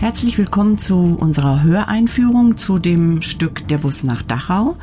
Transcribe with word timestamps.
Herzlich 0.00 0.38
willkommen 0.38 0.78
zu 0.78 1.14
unserer 1.20 1.62
Höreinführung 1.62 2.56
zu 2.56 2.78
dem 2.78 3.20
Stück 3.20 3.68
Der 3.68 3.76
Bus 3.76 4.02
nach 4.02 4.22
Dachau. 4.22 4.78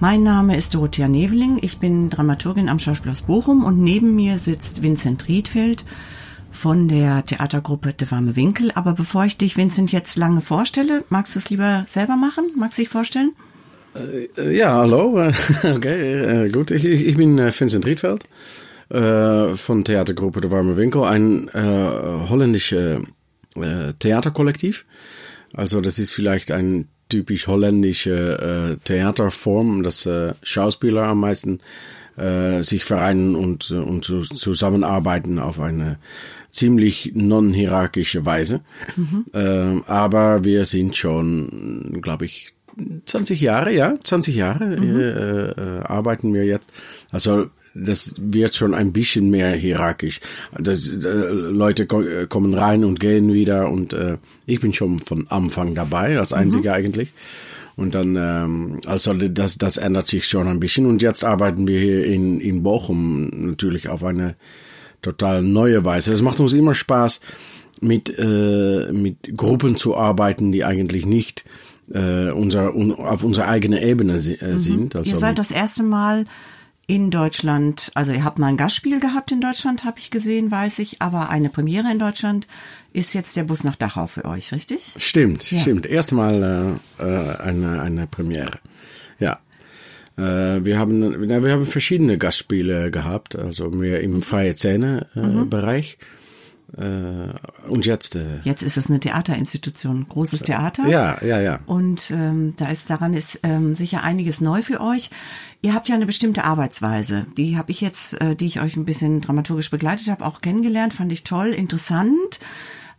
Mein 0.00 0.24
Name 0.24 0.56
ist 0.56 0.74
Dorothea 0.74 1.06
Neveling, 1.06 1.60
ich 1.62 1.78
bin 1.78 2.10
Dramaturgin 2.10 2.68
am 2.68 2.80
Schauspielhaus 2.80 3.22
Bochum 3.22 3.64
und 3.64 3.78
neben 3.78 4.16
mir 4.16 4.38
sitzt 4.38 4.82
Vincent 4.82 5.28
Riedfeld 5.28 5.84
von 6.50 6.88
der 6.88 7.24
Theatergruppe 7.24 7.92
De 7.92 8.10
Warme 8.10 8.34
Winkel. 8.34 8.72
Aber 8.74 8.92
bevor 8.94 9.24
ich 9.24 9.38
dich, 9.38 9.56
Vincent, 9.56 9.92
jetzt 9.92 10.16
lange 10.16 10.40
vorstelle, 10.40 11.04
magst 11.10 11.36
du 11.36 11.38
es 11.38 11.48
lieber 11.50 11.84
selber 11.86 12.16
machen? 12.16 12.50
Magst 12.56 12.76
du 12.76 12.82
dich 12.82 12.88
vorstellen? 12.88 13.30
Äh, 13.94 14.56
ja, 14.56 14.74
hallo. 14.74 15.30
Okay, 15.62 16.46
äh, 16.46 16.48
gut. 16.50 16.72
Ich, 16.72 16.84
ich 16.84 17.16
bin 17.16 17.38
äh, 17.38 17.52
Vincent 17.56 17.86
Riedfeld 17.86 18.24
von 18.92 19.84
Theatergruppe 19.84 20.40
De 20.40 20.50
Warme 20.50 20.76
Winkel, 20.76 21.04
ein 21.04 21.48
holländische 21.54 23.04
äh, 23.56 23.92
Theaterkollektiv. 23.98 24.86
Also 25.54 25.80
das 25.80 25.98
ist 25.98 26.12
vielleicht 26.12 26.52
ein 26.52 26.88
typisch 27.08 27.46
holländische 27.46 28.76
äh, 28.78 28.84
Theaterform, 28.84 29.82
dass 29.82 30.06
äh, 30.06 30.34
Schauspieler 30.42 31.04
am 31.04 31.20
meisten 31.20 31.60
äh, 32.16 32.62
sich 32.62 32.84
vereinen 32.84 33.34
und, 33.34 33.70
und 33.70 34.04
zu, 34.04 34.20
zusammenarbeiten 34.20 35.38
auf 35.38 35.60
eine 35.60 35.98
ziemlich 36.50 37.12
non-hierarchische 37.14 38.24
Weise. 38.24 38.60
Mhm. 38.96 39.24
Äh, 39.32 39.82
aber 39.86 40.44
wir 40.44 40.64
sind 40.64 40.96
schon, 40.96 41.98
glaube 42.00 42.24
ich, 42.24 42.54
20 43.04 43.40
Jahre, 43.40 43.72
ja, 43.72 43.94
20 44.02 44.34
Jahre 44.34 44.64
mhm. 44.64 45.00
äh, 45.00 45.50
äh, 45.50 45.80
arbeiten 45.82 46.32
wir 46.32 46.44
jetzt. 46.44 46.72
Also 47.10 47.50
das 47.74 48.14
wird 48.18 48.54
schon 48.54 48.74
ein 48.74 48.92
bisschen 48.92 49.30
mehr 49.30 49.52
hierarchisch. 49.52 50.20
Das, 50.58 50.88
äh, 50.88 50.96
Leute 50.98 51.86
ko 51.86 52.02
kommen 52.28 52.54
rein 52.54 52.84
und 52.84 53.00
gehen 53.00 53.32
wieder 53.32 53.70
und 53.70 53.92
äh, 53.92 54.18
ich 54.46 54.60
bin 54.60 54.72
schon 54.72 54.98
von 54.98 55.28
Anfang 55.28 55.74
dabei, 55.74 56.18
als 56.18 56.32
Einziger 56.32 56.72
mhm. 56.72 56.76
eigentlich. 56.76 57.12
Und 57.76 57.94
dann, 57.94 58.16
ähm, 58.16 58.80
also 58.86 59.14
das, 59.14 59.56
das 59.56 59.76
ändert 59.76 60.08
sich 60.08 60.28
schon 60.28 60.48
ein 60.48 60.60
bisschen. 60.60 60.84
Und 60.86 61.00
jetzt 61.00 61.24
arbeiten 61.24 61.66
wir 61.66 61.80
hier 61.80 62.04
in, 62.04 62.40
in 62.40 62.62
Bochum 62.62 63.28
natürlich 63.28 63.88
auf 63.88 64.04
eine 64.04 64.34
total 65.00 65.42
neue 65.42 65.84
Weise. 65.84 66.12
Es 66.12 66.20
macht 66.20 66.40
uns 66.40 66.52
immer 66.52 66.74
Spaß, 66.74 67.20
mit, 67.80 68.12
äh, 68.18 68.92
mit 68.92 69.36
Gruppen 69.36 69.76
zu 69.76 69.96
arbeiten, 69.96 70.52
die 70.52 70.64
eigentlich 70.64 71.06
nicht 71.06 71.44
äh, 71.92 72.30
unser, 72.30 72.74
un, 72.74 72.92
auf 72.92 73.24
unserer 73.24 73.48
eigenen 73.48 73.82
Ebene 73.82 74.14
äh, 74.14 74.52
mhm. 74.52 74.58
sind. 74.58 74.96
Also, 74.96 75.12
Ihr 75.12 75.16
seid 75.16 75.38
das 75.38 75.50
erste 75.50 75.82
Mal 75.82 76.26
in 76.90 77.12
Deutschland, 77.12 77.92
also 77.94 78.10
ihr 78.10 78.24
habt 78.24 78.40
mal 78.40 78.48
ein 78.48 78.56
Gastspiel 78.56 78.98
gehabt 78.98 79.30
in 79.30 79.40
Deutschland, 79.40 79.84
habe 79.84 80.00
ich 80.00 80.10
gesehen, 80.10 80.50
weiß 80.50 80.80
ich, 80.80 81.00
aber 81.00 81.30
eine 81.30 81.48
Premiere 81.48 81.88
in 81.92 82.00
Deutschland 82.00 82.48
ist 82.92 83.14
jetzt 83.14 83.36
der 83.36 83.44
Bus 83.44 83.62
nach 83.62 83.76
Dachau 83.76 84.08
für 84.08 84.24
euch, 84.24 84.50
richtig? 84.50 84.94
Stimmt, 84.98 85.48
ja. 85.52 85.60
stimmt. 85.60 85.86
Erstmal 85.86 86.80
äh, 86.98 87.04
äh, 87.04 87.36
eine, 87.36 87.80
eine 87.80 88.08
Premiere. 88.08 88.58
Ja. 89.20 89.38
Äh, 90.18 90.64
wir 90.64 90.80
haben 90.80 91.30
wir 91.30 91.52
haben 91.52 91.64
verschiedene 91.64 92.18
Gastspiele 92.18 92.90
gehabt, 92.90 93.36
also 93.36 93.70
mehr 93.70 94.00
im 94.00 94.20
freie 94.20 94.56
Szene 94.56 95.06
äh, 95.14 95.20
mhm. 95.20 95.48
Äh, 96.76 97.32
und 97.68 97.84
jetzt? 97.86 98.16
Äh, 98.16 98.40
jetzt 98.44 98.62
ist 98.62 98.76
es 98.76 98.88
eine 98.88 99.00
Theaterinstitution, 99.00 100.06
großes 100.08 100.42
Theater. 100.42 100.86
Ja, 100.86 101.22
ja, 101.24 101.40
ja. 101.40 101.58
Und 101.66 102.10
ähm, 102.10 102.54
da 102.56 102.68
ist 102.70 102.90
daran 102.90 103.14
ist 103.14 103.40
ähm, 103.42 103.74
sicher 103.74 104.02
einiges 104.02 104.40
neu 104.40 104.62
für 104.62 104.80
euch. 104.80 105.10
Ihr 105.62 105.74
habt 105.74 105.88
ja 105.88 105.94
eine 105.94 106.06
bestimmte 106.06 106.44
Arbeitsweise. 106.44 107.26
Die 107.36 107.56
habe 107.56 107.70
ich 107.70 107.80
jetzt, 107.80 108.20
äh, 108.20 108.36
die 108.36 108.46
ich 108.46 108.60
euch 108.60 108.76
ein 108.76 108.84
bisschen 108.84 109.20
dramaturgisch 109.20 109.70
begleitet 109.70 110.08
habe, 110.08 110.24
auch 110.24 110.40
kennengelernt. 110.40 110.94
Fand 110.94 111.10
ich 111.12 111.24
toll, 111.24 111.48
interessant. 111.48 112.38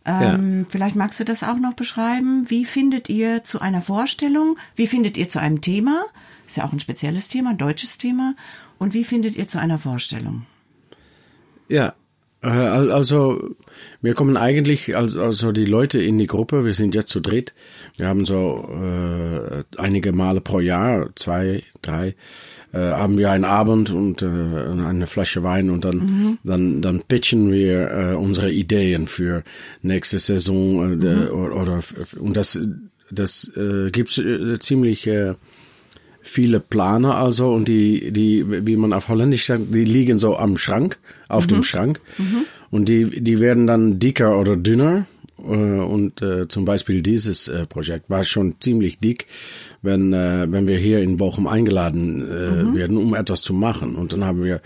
Ähm, 0.03 0.61
ja. 0.61 0.65
Vielleicht 0.69 0.95
magst 0.95 1.19
du 1.19 1.23
das 1.23 1.43
auch 1.43 1.57
noch 1.57 1.73
beschreiben. 1.73 2.49
Wie 2.49 2.65
findet 2.65 3.07
ihr 3.07 3.43
zu 3.43 3.61
einer 3.61 3.81
Vorstellung? 3.81 4.57
Wie 4.75 4.87
findet 4.87 5.17
ihr 5.17 5.29
zu 5.29 5.39
einem 5.39 5.61
Thema? 5.61 6.03
Ist 6.45 6.57
ja 6.57 6.65
auch 6.65 6.73
ein 6.73 6.79
spezielles 6.79 7.29
Thema, 7.29 7.53
deutsches 7.53 7.97
Thema. 7.97 8.35
Und 8.79 8.93
wie 8.93 9.05
findet 9.05 9.35
ihr 9.35 9.47
zu 9.47 9.59
einer 9.59 9.77
Vorstellung? 9.77 10.45
Ja, 11.69 11.93
also 12.41 13.55
wir 14.01 14.15
kommen 14.15 14.35
eigentlich, 14.35 14.95
also, 14.95 15.21
also 15.21 15.51
die 15.51 15.65
Leute 15.65 16.01
in 16.01 16.17
die 16.17 16.27
Gruppe, 16.27 16.65
wir 16.65 16.73
sind 16.73 16.95
jetzt 16.95 17.09
zu 17.09 17.19
dritt, 17.19 17.53
wir 17.97 18.07
haben 18.07 18.25
so 18.25 18.67
äh, 18.71 19.63
einige 19.77 20.11
Male 20.11 20.41
pro 20.41 20.59
Jahr, 20.59 21.09
zwei, 21.15 21.61
drei, 21.83 22.15
äh, 22.73 22.79
haben 22.79 23.17
wir 23.19 23.29
einen 23.29 23.45
Abend 23.45 23.91
und 23.91 24.23
äh, 24.23 24.25
eine 24.25 25.05
Flasche 25.05 25.43
Wein 25.43 25.69
und 25.69 25.85
dann, 25.85 25.97
mhm. 25.97 26.37
dann, 26.43 26.81
dann 26.81 27.01
pitchen 27.01 27.51
wir 27.51 27.91
äh, 27.91 28.15
unsere 28.15 28.51
Ideen 28.51 29.05
für 29.05 29.43
nächste 29.83 30.17
Saison 30.17 30.99
äh, 30.99 31.05
mhm. 31.05 31.31
oder, 31.31 31.55
oder 31.55 31.83
und 32.19 32.35
das, 32.35 32.59
das 33.11 33.51
äh, 33.55 33.91
gibt 33.91 34.17
äh, 34.17 34.57
ziemlich 34.57 35.05
äh, 35.05 35.35
viele 36.21 36.59
Planer 36.59 37.17
also 37.17 37.51
und 37.51 37.67
die, 37.67 38.11
die, 38.11 38.65
wie 38.65 38.77
man 38.77 38.93
auf 38.93 39.09
Holländisch 39.09 39.45
sagt, 39.45 39.73
die 39.73 39.85
liegen 39.85 40.19
so 40.19 40.37
am 40.37 40.57
Schrank, 40.57 40.97
auf 41.27 41.45
mhm. 41.45 41.49
dem 41.49 41.63
Schrank. 41.63 41.99
Mhm. 42.17 42.45
Und 42.69 42.89
die, 42.89 43.21
die 43.21 43.39
werden 43.39 43.67
dann 43.67 43.99
dicker 43.99 44.39
oder 44.39 44.55
dünner. 44.55 45.05
Äh, 45.39 45.43
und 45.43 46.21
äh, 46.21 46.47
zum 46.47 46.65
Beispiel 46.65 47.01
dieses 47.01 47.47
äh, 47.47 47.65
Projekt 47.65 48.09
war 48.09 48.23
schon 48.23 48.59
ziemlich 48.59 48.99
dick 48.99 49.27
wenn, 49.81 50.13
äh, 50.13 50.45
wenn 50.49 50.67
wir 50.67 50.77
hier 50.77 50.99
in 50.99 51.17
Bochum 51.17 51.47
eingeladen 51.47 52.21
äh, 52.21 52.63
mhm. 52.63 52.75
werden, 52.75 52.97
um 52.97 53.15
etwas 53.15 53.41
zu 53.41 53.53
machen. 53.53 53.95
Und 53.95 54.13
dann 54.13 54.23
haben 54.23 54.43
wir 54.43 54.61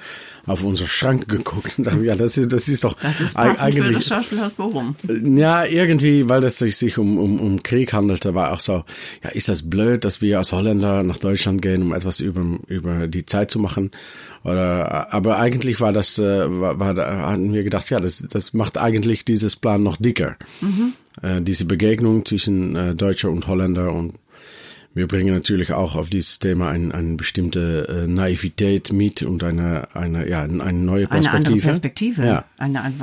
auf 0.45 0.63
unsere 0.63 0.89
Schrank 0.89 1.27
geguckt 1.29 1.79
und 1.79 1.89
haben, 1.89 2.03
ja, 2.03 2.15
das 2.15 2.37
ist, 2.37 2.51
das 2.51 2.67
ist 2.67 2.83
doch 2.83 2.95
das 3.01 3.21
ist 3.21 3.37
eigentlich 3.37 3.85
für 3.85 3.93
das 3.93 4.07
Schauspielhaus 4.07 4.53
Bochum. 4.53 4.95
Ja, 5.37 5.65
irgendwie, 5.65 6.27
weil 6.27 6.43
es 6.43 6.57
sich 6.57 6.97
um, 6.97 7.17
um, 7.17 7.39
um 7.39 7.63
Krieg 7.63 7.93
handelte, 7.93 8.35
war 8.35 8.51
auch 8.51 8.59
so, 8.59 8.83
ja, 9.23 9.29
ist 9.31 9.47
das 9.47 9.69
blöd, 9.69 10.03
dass 10.03 10.21
wir 10.21 10.37
als 10.37 10.51
Holländer 10.51 11.03
nach 11.03 11.17
Deutschland 11.17 11.61
gehen, 11.61 11.81
um 11.81 11.93
etwas 11.93 12.19
über, 12.19 12.43
über 12.67 13.07
die 13.07 13.25
Zeit 13.25 13.51
zu 13.51 13.59
machen? 13.59 13.91
Oder, 14.43 15.13
aber 15.13 15.39
eigentlich 15.39 15.79
war 15.79 15.93
das, 15.93 16.19
äh, 16.19 16.45
war, 16.59 16.77
war, 16.79 16.95
hatten 16.95 17.53
wir 17.53 17.63
gedacht, 17.63 17.89
ja, 17.89 17.99
das, 17.99 18.25
das 18.29 18.53
macht 18.53 18.77
eigentlich 18.77 19.25
dieses 19.25 19.55
Plan 19.55 19.81
noch 19.81 19.97
dicker. 19.97 20.35
Mhm. 20.61 20.93
Äh, 21.21 21.41
diese 21.41 21.65
Begegnung 21.65 22.25
zwischen 22.25 22.75
äh, 22.75 22.95
Deutscher 22.95 23.31
und 23.31 23.47
Holländer 23.47 23.93
und 23.93 24.13
wir 24.95 25.07
bringen 25.07 25.33
natürlich 25.33 25.73
auch 25.73 25.95
auf 25.95 26.09
dieses 26.09 26.39
Thema 26.39 26.69
eine, 26.69 26.93
eine 26.93 27.15
bestimmte 27.15 27.87
äh, 27.89 28.07
Naivität 28.07 28.93
mit 28.93 29.23
und 29.23 29.43
eine, 29.43 29.93
eine, 29.93 30.27
ja, 30.27 30.43
eine 30.43 30.73
neue 30.73 31.05
Perspektive. 31.05 31.27
Eine 31.27 31.37
andere 31.37 31.57
Perspektive. 31.57 32.25
Ja. 32.25 32.45
Eine, 32.57 32.93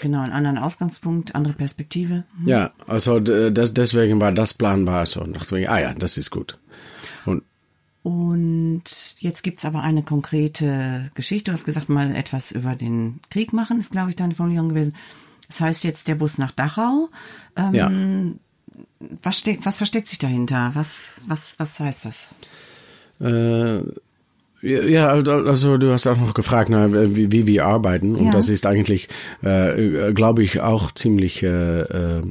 genau, 0.00 0.20
einen 0.20 0.32
anderen 0.32 0.58
Ausgangspunkt, 0.58 1.34
andere 1.34 1.54
Perspektive. 1.54 2.22
Mhm. 2.38 2.48
Ja, 2.48 2.70
also 2.86 3.18
das, 3.18 3.74
deswegen 3.74 4.20
war 4.20 4.30
das 4.30 4.54
planbar 4.54 5.06
so. 5.06 5.22
Und 5.22 5.34
dachte 5.34 5.58
ich, 5.58 5.68
ah 5.68 5.80
ja, 5.80 5.92
das 5.92 6.16
ist 6.16 6.30
gut. 6.30 6.56
Und 7.26 7.42
und 8.04 8.84
jetzt 9.18 9.42
gibt's 9.42 9.64
aber 9.64 9.82
eine 9.82 10.02
konkrete 10.02 11.10
Geschichte. 11.14 11.50
Du 11.50 11.52
hast 11.52 11.64
gesagt, 11.64 11.88
mal 11.88 12.14
etwas 12.14 12.52
über 12.52 12.76
den 12.76 13.20
Krieg 13.30 13.52
machen, 13.52 13.80
ist, 13.80 13.90
glaube 13.92 14.10
ich, 14.10 14.16
deine 14.16 14.36
Formulierung 14.36 14.68
gewesen. 14.68 14.94
Das 15.48 15.60
heißt 15.60 15.82
jetzt 15.84 16.06
der 16.06 16.14
Bus 16.14 16.38
nach 16.38 16.52
Dachau. 16.52 17.08
Ähm, 17.56 17.74
ja 17.74 17.90
was, 19.22 19.38
steck, 19.38 19.60
was 19.64 19.76
versteckt 19.76 20.08
sich 20.08 20.18
dahinter? 20.18 20.70
Was, 20.74 21.20
was, 21.26 21.54
was 21.58 21.80
heißt 21.80 22.04
das? 22.04 22.34
Äh, 23.20 23.82
ja, 24.62 25.08
also 25.08 25.76
du 25.76 25.92
hast 25.92 26.06
auch 26.06 26.16
noch 26.16 26.32
gefragt, 26.32 26.70
na, 26.70 26.90
wie, 27.14 27.30
wie 27.30 27.46
wir 27.46 27.66
arbeiten. 27.66 28.16
Und 28.16 28.26
ja. 28.26 28.30
das 28.32 28.48
ist 28.48 28.66
eigentlich, 28.66 29.08
äh, 29.42 30.12
glaube 30.12 30.42
ich, 30.42 30.60
auch 30.60 30.90
ziemlich 30.92 31.42
äh, 31.42 31.80
äh 31.80 32.14
äh, 32.18 32.22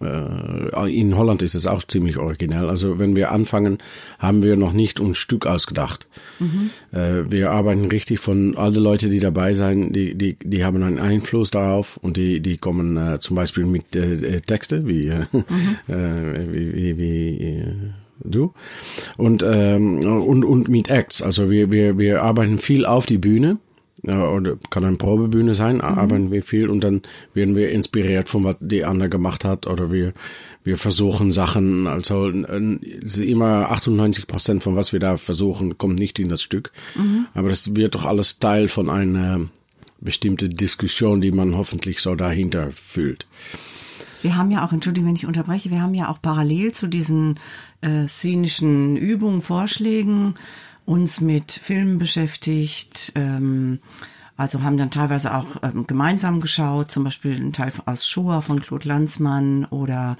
in 0.00 1.16
Holland 1.16 1.42
ist 1.42 1.54
es 1.54 1.66
auch 1.66 1.82
ziemlich 1.82 2.18
originell. 2.18 2.68
Also 2.68 2.98
wenn 2.98 3.16
wir 3.16 3.32
anfangen, 3.32 3.78
haben 4.18 4.42
wir 4.42 4.56
noch 4.56 4.72
nicht 4.72 5.00
ein 5.00 5.14
Stück 5.14 5.46
ausgedacht. 5.46 6.06
Mhm. 6.38 6.70
Äh, 6.92 7.30
wir 7.30 7.50
arbeiten 7.50 7.86
richtig 7.86 8.20
von 8.20 8.56
alle 8.56 8.78
Leute, 8.78 9.08
die 9.08 9.20
dabei 9.20 9.54
sein, 9.54 9.92
die, 9.92 10.14
die, 10.14 10.36
die 10.42 10.64
haben 10.64 10.82
einen 10.82 10.98
Einfluss 10.98 11.50
darauf 11.50 11.96
und 11.96 12.18
die, 12.18 12.40
die 12.40 12.58
kommen 12.58 12.96
äh, 12.96 13.20
zum 13.20 13.36
Beispiel 13.36 13.64
mit 13.64 13.96
äh, 13.96 14.40
Texte 14.40 14.86
wie, 14.86 15.10
mhm. 15.10 15.44
äh, 15.88 16.52
wie, 16.52 16.74
wie, 16.74 16.98
wie 16.98 17.64
du 18.24 18.52
und 19.16 19.44
ähm, 19.46 19.98
und 19.98 20.44
und 20.44 20.68
mit 20.68 20.90
Acts. 20.90 21.22
Also 21.22 21.50
wir 21.50 21.70
wir 21.70 21.98
wir 21.98 22.22
arbeiten 22.22 22.58
viel 22.58 22.86
auf 22.86 23.06
die 23.06 23.18
Bühne 23.18 23.58
oder 24.06 24.56
kann 24.70 24.84
eine 24.84 24.96
Probebühne 24.96 25.54
sein, 25.54 25.76
mhm. 25.76 25.82
arbeiten 25.82 26.30
wir 26.30 26.42
viel 26.42 26.68
und 26.68 26.82
dann 26.82 27.02
werden 27.34 27.56
wir 27.56 27.70
inspiriert 27.70 28.28
von 28.28 28.44
was 28.44 28.56
die 28.60 28.84
andere 28.84 29.08
gemacht 29.08 29.44
hat 29.44 29.66
oder 29.66 29.90
wir 29.90 30.12
wir 30.64 30.76
versuchen 30.76 31.30
Sachen, 31.30 31.86
also 31.86 32.28
immer 32.28 33.70
98 33.70 34.26
Prozent 34.26 34.64
von 34.64 34.74
was 34.74 34.92
wir 34.92 34.98
da 34.98 35.16
versuchen, 35.16 35.78
kommt 35.78 35.96
nicht 35.96 36.18
in 36.18 36.28
das 36.28 36.42
Stück, 36.42 36.72
mhm. 36.96 37.26
aber 37.34 37.50
das 37.50 37.76
wird 37.76 37.94
doch 37.94 38.04
alles 38.04 38.40
Teil 38.40 38.66
von 38.66 38.90
einer 38.90 39.42
bestimmten 40.00 40.50
Diskussion, 40.50 41.20
die 41.20 41.30
man 41.30 41.56
hoffentlich 41.56 42.00
so 42.00 42.16
dahinter 42.16 42.72
fühlt. 42.72 43.28
Wir 44.22 44.36
haben 44.36 44.50
ja 44.50 44.66
auch, 44.66 44.72
Entschuldigung, 44.72 45.08
wenn 45.08 45.16
ich 45.16 45.26
unterbreche, 45.26 45.70
wir 45.70 45.82
haben 45.82 45.94
ja 45.94 46.08
auch 46.08 46.20
parallel 46.20 46.72
zu 46.72 46.88
diesen 46.88 47.38
äh, 47.80 48.08
szenischen 48.08 48.96
Übungen, 48.96 49.42
Vorschlägen 49.42 50.34
uns 50.86 51.20
mit 51.20 51.52
Filmen 51.52 51.98
beschäftigt, 51.98 53.12
ähm, 53.14 53.80
Also 54.38 54.62
haben 54.62 54.76
dann 54.76 54.90
teilweise 54.90 55.34
auch 55.34 55.62
ähm, 55.62 55.86
gemeinsam 55.86 56.40
geschaut, 56.40 56.90
zum 56.90 57.04
Beispiel 57.04 57.40
ein 57.40 57.54
Teil 57.54 57.72
aus 57.86 58.06
Shoah 58.06 58.42
von 58.42 58.60
Claude 58.60 58.86
Lanzmann 58.86 59.64
oder 59.66 60.16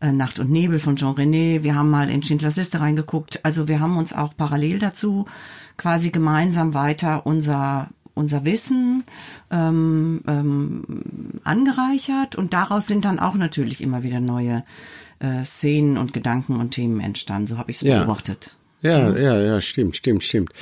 äh, 0.00 0.12
Nacht 0.12 0.38
und 0.38 0.50
Nebel 0.50 0.78
von 0.78 0.94
Jean 0.94 1.14
René. 1.16 1.64
Wir 1.64 1.74
haben 1.74 1.90
mal 1.90 2.08
in 2.08 2.22
Schindlers 2.22 2.54
Liste 2.56 2.78
reingeguckt. 2.80 3.44
Also 3.44 3.66
wir 3.66 3.80
haben 3.80 3.96
uns 3.96 4.12
auch 4.12 4.36
parallel 4.36 4.78
dazu 4.78 5.26
quasi 5.76 6.10
gemeinsam 6.10 6.74
weiter 6.74 7.26
unser 7.26 7.88
unser 8.14 8.44
Wissen 8.46 9.04
ähm, 9.50 10.22
ähm, 10.26 10.84
angereichert 11.44 12.34
und 12.36 12.52
daraus 12.54 12.86
sind 12.86 13.04
dann 13.04 13.18
auch 13.18 13.34
natürlich 13.34 13.82
immer 13.82 14.02
wieder 14.04 14.20
neue 14.20 14.64
äh, 15.18 15.44
Szenen 15.44 15.98
und 15.98 16.12
Gedanken 16.14 16.56
und 16.56 16.70
Themen 16.70 17.00
entstanden. 17.00 17.48
So 17.48 17.58
habe 17.58 17.70
ich 17.72 17.78
es 17.78 17.82
Ja. 17.82 17.98
beobachtet. 17.98 18.56
Ja, 18.82 19.16
ja, 19.16 19.40
ja, 19.40 19.60
stimmt, 19.60 19.96
stimmt, 19.96 20.22
stimmt. 20.22 20.52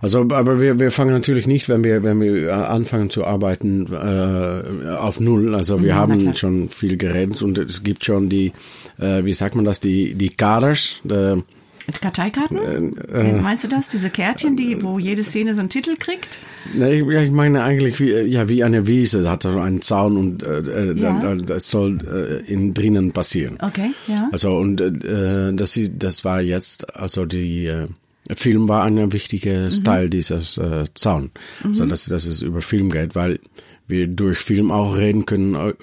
Also, 0.00 0.20
aber 0.20 0.60
wir, 0.60 0.80
wir 0.80 0.90
fangen 0.90 1.12
natürlich 1.14 1.46
nicht, 1.46 1.68
wenn 1.68 1.84
wir, 1.84 2.02
wenn 2.02 2.20
wir 2.20 2.48
äh, 2.48 2.50
anfangen 2.50 3.08
zu 3.08 3.24
arbeiten, 3.24 3.86
äh, 3.92 4.88
auf 4.96 5.20
Null. 5.20 5.54
Also 5.54 5.82
wir 5.82 5.94
Mhm, 5.94 5.96
haben 5.96 6.34
schon 6.34 6.68
viel 6.68 6.96
geredet 6.96 7.40
und 7.42 7.56
es 7.58 7.82
gibt 7.84 8.04
schon 8.04 8.28
die, 8.28 8.52
äh, 8.98 9.24
wie 9.24 9.32
sagt 9.32 9.54
man 9.54 9.64
das, 9.64 9.80
die, 9.80 10.14
die 10.14 10.30
Kaders, 10.30 10.96
Mit 11.04 11.61
Karteikarten? 12.00 12.96
Äh, 13.12 13.32
Meinst 13.40 13.64
du 13.64 13.68
das? 13.68 13.88
Diese 13.88 14.10
Kärtchen, 14.10 14.56
die, 14.56 14.82
wo 14.82 14.98
jede 14.98 15.24
Szene 15.24 15.54
so 15.54 15.60
einen 15.60 15.68
Titel 15.70 15.96
kriegt? 15.98 16.38
Nee, 16.74 17.00
ich, 17.00 17.06
ja, 17.06 17.22
ich 17.22 17.30
meine 17.30 17.62
eigentlich 17.64 17.98
wie, 18.00 18.10
äh, 18.12 18.24
ja, 18.26 18.48
wie 18.48 18.62
eine 18.64 18.86
Wiese, 18.86 19.22
da 19.22 19.30
hat 19.32 19.44
er 19.44 19.56
einen 19.62 19.80
Zaun 19.80 20.16
und 20.16 20.46
äh, 20.46 20.60
äh, 20.60 20.98
Ja. 20.98 21.18
da, 21.20 21.34
da, 21.34 21.42
das 21.42 21.70
soll 21.70 21.98
äh, 22.46 22.50
in 22.52 22.74
drinnen 22.74 23.12
passieren. 23.12 23.58
Okay, 23.60 23.90
ja. 24.06 24.28
Also 24.32 24.56
und 24.56 24.80
äh, 24.80 25.52
das 25.54 25.76
ist, 25.76 25.94
das 25.98 26.24
war 26.24 26.40
jetzt, 26.40 26.94
also 26.96 27.24
die 27.26 27.66
äh, 27.66 27.88
Film 28.34 28.68
war 28.68 28.84
ein 28.84 29.12
wichtiger 29.12 29.68
Teil 29.70 30.08
dieses 30.08 30.56
äh, 30.58 30.84
Zaun, 30.94 31.32
also 31.64 31.84
dass, 31.86 32.06
dass 32.06 32.24
es 32.26 32.42
über 32.42 32.60
Film 32.60 32.90
geht, 32.90 33.14
weil 33.16 33.40
wir 33.88 34.06
durch 34.06 34.38
Film 34.38 34.70
auch 34.70 34.96
reden 34.96 35.26
können. 35.26 35.54
äh, 35.56 35.74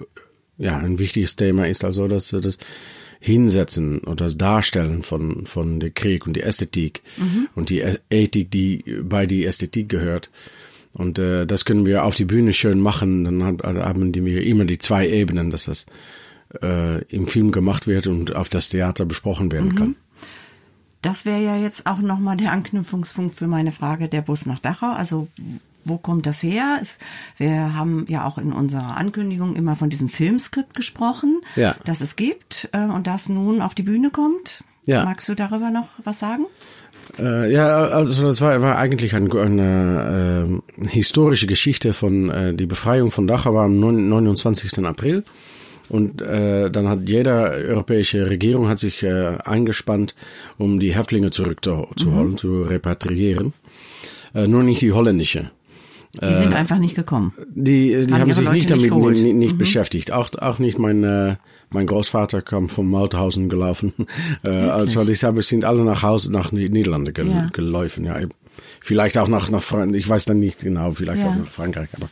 Ja, 0.58 0.78
ein 0.78 0.98
wichtiges 1.00 1.36
Thema 1.36 1.68
ist 1.68 1.84
also, 1.84 2.08
dass 2.08 2.32
äh, 2.34 2.40
das 2.42 2.58
Hinsetzen 3.20 4.00
oder 4.00 4.26
das 4.26 4.38
Darstellen 4.38 5.04
von 5.04 5.46
von 5.46 5.80
der 5.80 5.90
Krieg 5.90 6.26
und 6.26 6.36
die 6.36 6.42
Ästhetik 6.42 7.02
und 7.56 7.70
die 7.70 7.84
Ethik, 8.10 8.50
die 8.52 8.84
bei 9.04 9.26
die 9.26 9.46
Ästhetik 9.46 9.90
gehört. 9.90 10.30
Und 10.94 11.20
äh, 11.20 11.46
das 11.46 11.66
können 11.66 11.86
wir 11.86 12.06
auf 12.06 12.16
die 12.16 12.26
Bühne 12.26 12.54
schön 12.54 12.80
machen. 12.80 13.26
Dann 13.26 13.44
hat- 13.44 13.64
also 13.66 13.82
haben 13.84 14.12
die 14.12 14.24
wir 14.26 14.44
immer 14.46 14.66
die 14.66 14.80
zwei 14.80 15.08
Ebenen, 15.08 15.52
dass 15.52 15.66
das 15.66 15.86
äh, 16.64 17.04
im 17.06 17.28
Film 17.28 17.52
gemacht 17.52 17.88
wird 17.88 18.08
und 18.08 18.36
auf 18.36 18.50
das 18.50 18.70
Theater 18.70 19.06
besprochen 19.06 19.52
werden 19.52 19.76
kann. 19.76 19.96
Das 21.02 21.26
wäre 21.26 21.42
ja 21.44 21.58
jetzt 21.58 21.86
auch 21.86 22.00
nochmal 22.00 22.38
der 22.38 22.52
Anknüpfungspunkt 22.52 23.36
für 23.36 23.48
meine 23.48 23.72
Frage 23.72 24.10
der 24.10 24.22
Bus 24.22 24.46
nach 24.46 24.60
Dachau. 24.60 24.92
Also 24.94 25.28
wo 25.86 25.98
kommt 25.98 26.26
das 26.26 26.44
her? 26.44 26.80
Wir 27.38 27.74
haben 27.76 28.06
ja 28.10 28.26
auch 28.26 28.38
in 28.38 28.52
unserer 28.54 28.98
Ankündigung 28.98 29.56
immer 29.56 29.76
von 29.76 29.90
diesem 29.90 30.10
Filmskript 30.10 30.76
gesprochen, 30.76 31.42
Ja. 31.56 31.76
das 31.86 32.02
es 32.02 32.16
gibt 32.16 32.70
äh, 32.74 32.86
und 32.86 33.08
das 33.08 33.30
nun 33.30 33.62
auf 33.62 33.76
die 33.76 33.84
Bühne 33.84 34.10
kommt. 34.12 34.64
Ja. 34.86 35.04
Magst 35.06 35.30
du 35.30 35.36
darüber 35.36 35.70
noch 35.72 35.88
was 36.04 36.20
sagen? 36.20 36.46
Äh, 37.18 37.52
ja, 37.52 37.68
also 37.86 38.24
das 38.28 38.42
war, 38.42 38.62
war 38.62 38.78
eigentlich 38.78 39.16
ein, 39.16 39.32
eine 39.32 40.62
äh, 40.84 40.88
historische 40.88 41.48
Geschichte 41.48 41.94
von 41.94 42.30
äh, 42.30 42.54
die 42.54 42.66
Befreiung 42.66 43.12
von 43.12 43.28
Dachau 43.28 43.54
war 43.54 43.66
am 43.66 43.80
9 43.80 44.10
29. 44.10 44.80
April. 44.86 45.24
Und 45.90 46.22
äh, 46.22 46.70
dann 46.70 46.88
hat 46.88 47.10
jede 47.10 47.32
europäische 47.32 48.30
Regierung 48.30 48.68
hat 48.68 48.78
sich 48.78 49.02
äh, 49.02 49.38
eingespannt, 49.44 50.14
um 50.60 50.80
die 50.80 50.96
Häftlinge 50.96 51.32
zurückzuholen, 51.32 52.38
zu 52.38 52.62
repatriieren. 52.62 53.54
Äh, 54.36 54.48
nur 54.48 54.62
nicht 54.62 54.82
die 54.82 54.92
holländische. 54.94 55.50
Die 56.22 56.34
sind 56.34 56.54
einfach 56.54 56.80
nicht 56.80 56.96
gekommen. 56.96 57.34
Die, 57.54 58.06
die 58.06 58.14
Haben 58.14 58.34
sich 58.34 58.44
Leute 58.44 58.56
nicht 58.56 58.70
nicht 58.72 58.92
damit. 58.92 58.92
Mhm. 58.92 59.12
nicht, 59.24 59.36
nicht 59.36 59.58
beschäftigt. 59.58 60.12
Auch, 60.12 60.30
auch 60.40 60.60
nicht 60.60 60.78
mein, 60.78 61.04
äh, 61.04 61.36
mein 61.70 61.88
Großvater 61.88 62.42
kam 62.42 62.70
von 62.70 62.88
Mauthausen 62.88 63.50
gelaufen. 63.50 63.94
Äh, 64.44 64.50
also 64.50 65.02
haben, 65.02 65.42
sind 65.42 65.66
alle 65.66 65.84
nach 65.84 66.02
Hause, 66.04 66.32
nach 66.32 66.52
Niederlande 66.52 67.12
gel 67.14 67.28
Ja. 67.30 67.50
gelaufen. 67.52 68.06
Ja, 68.06 68.18
vielleicht 68.80 69.18
auch 69.18 69.28
nach, 69.28 69.50
nach 69.50 69.62
Frankreich. 69.64 70.00
Ich 70.02 70.10
weiß 70.10 70.26
dann 70.26 70.40
nicht 70.40 70.60
genau, 70.62 70.92
vielleicht 70.92 71.22
Ja. 71.22 71.30
auch 71.30 71.36
nach 71.36 71.52
Frankreich. 71.52 71.90
Aber 71.96 72.10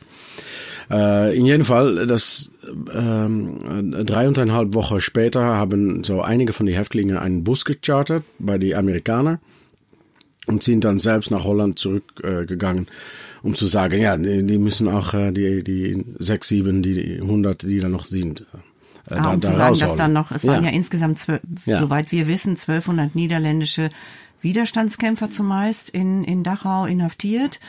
äh, 0.89 1.37
in 1.37 1.45
jedem 1.45 1.63
Fall, 1.63 2.05
das 2.07 2.51
ähm, 2.93 4.05
dreieinhalb 4.05 4.73
Wochen 4.73 4.99
später 5.01 5.41
haben 5.41 6.03
so 6.03 6.21
einige 6.21 6.53
von 6.53 6.65
den 6.65 6.75
Häftlingen 6.75 7.17
einen 7.17 7.43
Bus 7.43 7.65
gechartert 7.65 8.23
bei 8.39 8.57
die 8.57 8.75
Amerikaner 8.75 9.39
und 10.47 10.63
sind 10.63 10.83
dann 10.85 10.97
selbst 10.99 11.29
nach 11.31 11.43
Holland 11.43 11.77
zurückgegangen, 11.77 12.85
äh, 12.85 13.45
um 13.45 13.53
zu 13.55 13.67
sagen, 13.67 14.01
ja, 14.01 14.17
die, 14.17 14.43
die 14.45 14.57
müssen 14.57 14.87
auch 14.87 15.13
äh, 15.13 15.31
die, 15.31 15.63
die 15.63 16.03
sechs, 16.17 16.47
sieben, 16.47 16.81
die, 16.81 17.21
hundert, 17.21 17.61
die 17.63 17.79
da 17.79 17.89
noch 17.89 18.05
sind, 18.05 18.41
äh, 18.41 18.45
Ah, 19.09 19.15
da, 19.23 19.33
um 19.33 19.39
da 19.39 19.49
zu 19.51 19.55
sagen, 19.55 19.79
dass 19.79 19.95
dann 19.95 20.11
noch, 20.11 20.31
es 20.31 20.45
waren 20.45 20.65
ja, 20.65 20.69
ja 20.69 20.75
insgesamt, 20.75 21.17
zwölf, 21.19 21.39
Ja. 21.65 21.79
soweit 21.79 22.11
wir 22.11 22.27
wissen, 22.27 22.57
1200 22.57 23.15
niederländische 23.15 23.89
Widerstandskämpfer 24.41 25.29
zumeist 25.29 25.89
in, 25.89 26.23
in 26.23 26.43
Dachau 26.43 26.85
inhaftiert. 26.85 27.59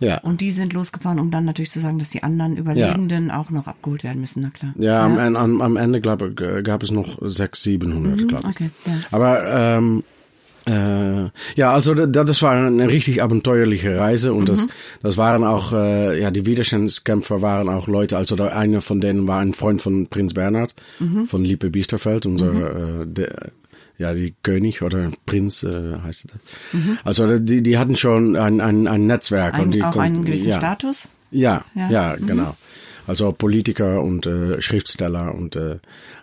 Ja. 0.00 0.18
Und 0.18 0.40
die 0.40 0.52
sind 0.52 0.72
losgefahren, 0.72 1.18
um 1.18 1.30
dann 1.30 1.44
natürlich 1.44 1.70
zu 1.70 1.80
sagen, 1.80 1.98
dass 1.98 2.10
die 2.10 2.22
anderen 2.22 2.56
Überlebenden 2.56 3.30
auch 3.32 3.50
noch 3.50 3.66
abgeholt 3.66 4.04
werden 4.04 4.20
müssen, 4.20 4.40
na 4.42 4.50
klar. 4.50 4.72
Ja, 4.78 5.04
Am, 5.04 5.18
En- 5.18 5.36
am, 5.36 5.60
am 5.60 5.76
Ende 5.76 6.00
glaub, 6.00 6.22
äh, 6.22 6.62
gab 6.62 6.82
es 6.84 6.90
noch 6.92 7.18
sechs, 7.22 7.62
siebenhundert, 7.62 8.28
glaube 8.28 8.50
ich. 8.50 8.60
Mhm, 8.60 8.66
okay, 8.66 8.70
ja. 8.86 8.92
Aber 9.10 9.46
ähm, 9.76 10.04
äh, 10.68 11.30
ja, 11.56 11.72
also 11.72 11.94
da- 11.94 12.24
das 12.24 12.42
war 12.42 12.52
eine 12.52 12.88
richtig 12.88 13.22
abenteuerliche 13.22 13.98
Reise 13.98 14.32
und 14.34 14.42
Mhm. 14.42 14.46
das, 14.46 14.66
das 15.02 15.16
waren 15.16 15.44
auch, 15.44 15.72
äh, 15.72 16.20
ja, 16.20 16.30
die 16.30 16.46
Widerstandskämpfer 16.46 17.40
waren 17.42 17.68
auch 17.68 17.88
Leute, 17.88 18.16
also 18.16 18.36
da, 18.36 18.48
einer 18.48 18.80
von 18.80 19.00
denen 19.00 19.26
war 19.26 19.40
ein 19.40 19.54
Freund 19.54 19.80
von 19.80 20.06
Prinz 20.08 20.34
Bernhard, 20.34 20.74
Mhm. 21.00 21.26
von 21.26 21.44
Lippe 21.44 21.70
Biesterfeld, 21.70 22.26
unser, 22.26 22.52
äh, 23.02 23.06
der, 23.06 23.50
ja, 23.98 24.14
die 24.14 24.34
König 24.42 24.82
oder 24.82 25.10
Prinz 25.26 25.62
äh, 25.64 25.94
heißt 26.04 26.26
das. 26.30 26.40
Also 27.04 27.38
die, 27.38 27.62
die 27.62 27.78
hatten 27.78 27.96
schon 27.96 28.36
ein, 28.36 28.60
ein, 28.60 28.86
ein 28.86 29.06
Netzwerk. 29.06 29.54
und 29.54 29.58
Mhm. 29.60 29.64
Ein, 29.64 29.70
die 29.72 29.82
auch 29.82 29.90
konnten- 29.92 30.00
einen 30.00 30.24
gewissen 30.24 30.48
ja. 30.50 30.58
Status. 30.58 31.08
Ja, 31.30 31.64
Ja. 31.74 31.90
ja, 31.90 32.16
genau. 32.16 32.56
Also 33.06 33.32
Politiker 33.32 34.02
und 34.02 34.26
äh, 34.26 34.60
Schriftsteller 34.60 35.34
und 35.34 35.56
äh, 35.56 35.76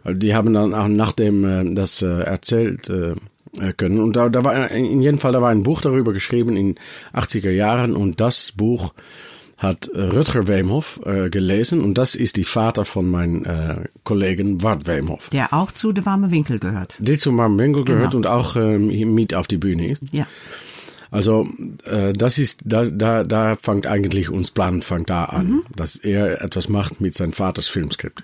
also 0.03 0.17
die 0.19 0.35
haben 0.35 0.53
dann 0.53 0.73
auch 0.75 0.87
nachdem 0.87 1.43
äh, 1.43 1.73
das 1.73 2.01
äh, 2.03 2.21
erzählt 2.21 2.89
äh, 2.89 3.11
äh, 3.11 3.15
können 3.77 3.99
und 4.01 4.15
da, 4.15 4.29
da 4.29 4.43
war 4.43 4.69
in 4.71 5.01
jedem 5.01 5.19
Fall 5.19 5.31
da 5.33 5.41
war 5.41 5.49
ein 5.49 5.63
Buch 5.63 5.81
darüber 5.81 6.13
geschrieben 6.13 6.55
in 6.57 6.75
80er 7.13 7.51
Jahren 7.51 7.95
und 7.95 8.19
das 8.19 8.51
Buch 8.55 8.93
hat 9.57 9.87
äh, 9.87 10.01
Rutger 10.01 10.47
Weemhoff 10.49 10.99
äh, 11.05 11.29
gelesen 11.29 11.81
und 11.81 11.97
das 11.97 12.15
ist 12.15 12.35
die 12.35 12.43
Vater 12.43 12.83
von 12.83 13.09
meinem 13.09 13.45
äh, 13.45 13.75
Kollegen 14.03 14.61
Wart 14.63 14.85
Weemhoff. 14.85 15.29
Der 15.29 15.53
auch 15.53 15.71
zu 15.71 15.93
De 15.93 16.05
Warme 16.05 16.29
Winkel 16.29 16.59
gehört. 16.59 16.97
Die 16.99 17.17
zu 17.17 17.31
meinem 17.31 17.57
Winkel 17.57 17.85
gehört 17.85 18.11
Genau. 18.11 18.17
und 18.17 18.27
auch 18.27 18.57
ähm, 18.57 18.87
mit 19.13 19.33
auf 19.33 19.47
die 19.47 19.57
Bühne 19.57 19.87
ist. 19.87 20.03
Ja. 20.11 20.27
Also 21.09 21.47
äh, 21.85 22.11
das 22.11 22.37
ist 22.37 22.59
da 22.65 22.83
da 22.83 23.23
da 23.23 23.55
fängt 23.55 23.87
eigentlich 23.87 24.29
uns 24.29 24.51
Plan 24.51 24.81
fängt 24.81 25.09
da 25.09 25.23
an, 25.25 25.47
Mhm. 25.47 25.63
dass 25.73 25.95
er 25.95 26.41
etwas 26.41 26.67
macht 26.67 26.99
mit 26.99 27.15
seinem 27.15 27.31
Vaters 27.31 27.67
Filmskript. 27.67 28.23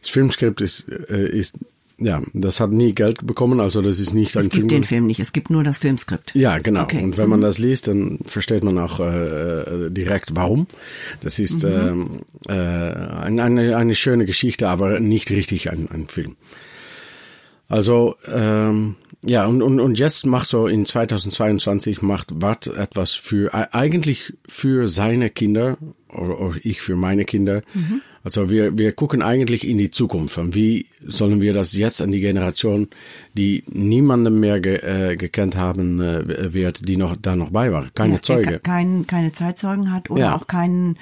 Das 0.00 0.10
Filmskript 0.10 0.60
ist 0.60 0.86
äh, 1.10 1.28
ist 1.28 1.58
ja, 1.98 2.22
das 2.32 2.60
hat 2.60 2.70
nie 2.70 2.94
Geld 2.94 3.26
bekommen, 3.26 3.58
also 3.60 3.82
das 3.82 3.98
ist 3.98 4.14
nicht 4.14 4.36
ein 4.36 4.42
Es 4.44 4.50
gibt 4.50 4.54
Film. 4.54 4.68
den 4.68 4.84
Film 4.84 5.06
nicht, 5.06 5.18
es 5.20 5.32
gibt 5.32 5.50
nur 5.50 5.64
das 5.64 5.78
Filmskript. 5.78 6.34
Ja, 6.34 6.58
genau. 6.58 6.82
Okay. 6.82 7.02
Und 7.02 7.18
wenn 7.18 7.28
man 7.28 7.40
das 7.40 7.58
liest, 7.58 7.88
dann 7.88 8.20
versteht 8.24 8.62
man 8.62 8.78
auch 8.78 9.00
äh, 9.00 9.60
äh, 9.86 9.90
direkt 9.90 10.36
warum. 10.36 10.66
Das 11.20 11.38
ist 11.38 11.64
ähm, 11.64 12.20
äh, 12.48 12.52
ein, 12.52 13.40
eine, 13.40 13.76
eine 13.76 13.94
schöne 13.94 14.24
Geschichte, 14.26 14.68
aber 14.68 15.00
nicht 15.00 15.30
richtig 15.30 15.70
ein, 15.70 15.88
ein 15.92 16.06
Film. 16.06 16.36
Also 17.68 18.14
ähm, 18.32 18.94
ja, 19.24 19.46
und, 19.46 19.62
und, 19.62 19.80
und 19.80 19.98
jetzt 19.98 20.24
macht 20.24 20.46
so 20.46 20.66
in 20.68 20.86
2022 20.86 22.02
macht 22.02 22.40
Watt 22.40 22.68
etwas 22.68 23.12
für 23.14 23.52
e- 23.52 23.66
eigentlich 23.72 24.32
für 24.48 24.88
seine 24.88 25.28
Kinder 25.28 25.76
oder, 26.08 26.40
oder 26.40 26.56
ich 26.62 26.80
für 26.80 26.96
meine 26.96 27.24
Kinder. 27.24 27.62
Also 28.28 28.50
wir, 28.50 28.76
wir 28.76 28.92
gucken 28.92 29.22
eigentlich 29.22 29.66
in 29.66 29.78
die 29.78 29.90
Zukunft. 29.90 30.36
Und 30.36 30.54
wie 30.54 30.84
sollen 31.06 31.40
wir 31.40 31.54
das 31.54 31.72
jetzt 31.74 32.02
an 32.02 32.12
die 32.12 32.20
Generation, 32.20 32.88
die 33.32 33.64
niemanden 33.68 34.38
mehr 34.38 34.60
ge, 34.60 34.74
äh, 34.82 35.16
gekannt 35.16 35.56
haben 35.56 35.98
äh, 36.02 36.52
wird, 36.52 36.86
die 36.86 36.98
noch 36.98 37.16
da 37.16 37.36
noch 37.36 37.48
bei 37.48 37.72
war, 37.72 37.86
keine 37.94 38.16
Ja, 38.16 38.22
Zeuge. 38.22 38.50
ke- 38.50 38.58
Kein, 38.60 39.06
keine 39.06 39.32
Zeitzeugen 39.32 39.94
hat 39.94 40.10
oder 40.10 40.20
Ja. 40.20 40.36
auch 40.36 40.46
keinen 40.46 40.98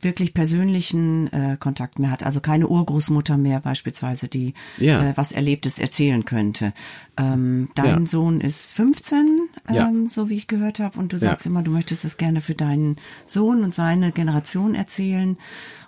wirklich 0.00 0.32
persönlichen 0.32 1.30
äh, 1.30 1.58
Kontakt 1.60 1.98
mehr 1.98 2.10
hat, 2.10 2.22
also 2.22 2.40
keine 2.40 2.66
Urgroßmutter 2.66 3.36
mehr 3.36 3.60
beispielsweise, 3.60 4.28
die 4.28 4.54
Ja. 4.78 5.10
äh, 5.10 5.12
was 5.16 5.32
Erlebtes 5.32 5.78
erzählen 5.78 6.24
könnte. 6.24 6.72
Ähm, 7.18 7.68
dein 7.74 8.04
Ja. 8.04 8.06
Sohn 8.06 8.40
ist 8.40 8.72
15, 8.72 9.39
ähm, 9.74 10.04
Ja. 10.04 10.10
so 10.10 10.28
wie 10.28 10.34
ich 10.34 10.46
gehört 10.46 10.78
habe, 10.78 10.98
und 10.98 11.12
du 11.12 11.16
Ja. 11.16 11.22
sagst 11.30 11.46
immer, 11.46 11.62
du 11.62 11.70
möchtest 11.70 12.04
es 12.04 12.16
gerne 12.16 12.40
für 12.40 12.54
deinen 12.54 12.96
Sohn 13.26 13.62
und 13.64 13.74
seine 13.74 14.12
Generation 14.12 14.74
erzählen. 14.74 15.36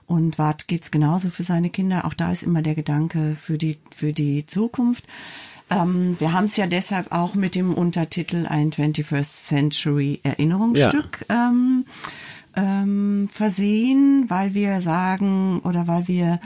Und 0.06 0.38
Wart 0.38 0.68
geht's 0.68 0.90
genauso 0.90 1.30
für 1.30 1.42
seine 1.42 1.70
Kinder. 1.70 2.04
Auch 2.04 2.14
da 2.14 2.32
ist 2.32 2.42
immer 2.42 2.60
der 2.62 2.74
Gedanke 2.74 3.36
für 3.40 3.56
die 3.58 3.78
für 3.96 4.12
die 4.12 4.44
Zukunft. 4.46 5.06
Ähm, 5.70 6.16
wir 6.18 6.32
haben 6.32 6.44
es 6.44 6.56
ja 6.56 6.66
deshalb 6.66 7.12
auch 7.12 7.34
mit 7.34 7.54
dem 7.54 7.72
Untertitel 7.72 8.46
ein 8.46 8.72
21st 8.72 9.44
Century 9.44 10.20
Erinnerungsstück 10.22 11.24
ähm, 11.30 11.86
ähm, 12.54 13.28
versehen, 13.32 14.26
weil 14.28 14.52
wir 14.54 14.82
sagen 14.82 15.60
oder 15.60 15.86
weil 15.86 16.08
wir 16.08 16.40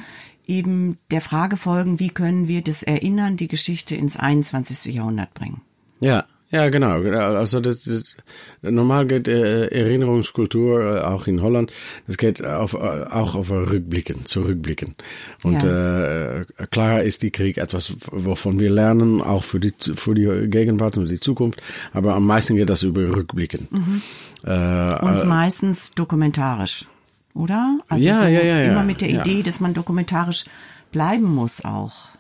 eben 0.47 0.99
der 1.11 1.21
Frage 1.21 1.57
folgen, 1.57 1.99
wie 1.99 2.11
können 2.11 2.47
wir 2.47 2.63
das 2.63 2.85
Erinnern, 2.85 3.37
die 3.37 3.49
Geschichte 3.49 3.97
ins 3.97 4.17
21. 4.17 4.95
Jahrhundert 4.95 5.35
bringen. 5.35 5.61
Ja, 5.99 6.25
ja, 6.51 6.69
genau. 6.69 7.03
Also 7.03 7.59
das 7.59 7.87
ist 7.89 8.17
normal 8.63 9.07
geht 9.07 9.27
äh, 9.27 9.67
Erinnerungskultur 9.67 10.99
äh, 10.99 11.01
auch 11.01 11.27
in 11.27 11.43
Holland. 11.43 11.73
Das 12.07 12.17
geht 12.19 12.45
auf, 12.45 12.75
äh, 12.75 12.77
auch 12.77 13.35
auf 13.35 13.51
Rückblicken, 13.51 14.25
zurückblicken. 14.27 14.95
Und 15.43 15.65
ja. 15.65 16.41
äh, 16.41 16.45
klar 16.71 17.03
ist 17.03 17.23
die 17.23 17.33
Krieg 17.33 17.59
etwas, 17.59 17.97
wovon 18.13 18.61
wir 18.61 18.71
lernen, 18.71 19.23
auch 19.23 19.43
für 19.43 19.59
die 19.59 19.75
für 19.95 20.15
die 20.15 20.49
Gegenwart 20.49 20.97
und 20.97 21.11
die 21.11 21.19
Zukunft. 21.19 21.61
Aber 21.93 22.15
am 22.15 22.27
meisten 22.27 22.55
geht 22.55 22.71
das 22.71 22.85
über 22.85 23.03
Rückblicken. 23.03 23.67
Mhm. 23.71 24.03
Äh, 24.45 24.95
und 25.01 25.27
meistens 25.27 25.93
dokumentarisch, 25.93 26.87
oder? 27.35 27.81
Also 27.89 28.07
ja, 28.07 28.21
so 28.21 28.25
ja, 28.27 28.43
ja, 28.43 28.61
ja. 28.61 28.71
Immer 28.71 28.85
mit 28.85 29.01
der 29.01 29.11
Idee, 29.11 29.43
dass 29.43 29.59
man 29.59 29.75
dokumentarisch 29.75 30.45
bleiben 30.93 31.35
muss 31.35 31.65
auch. 31.65 32.16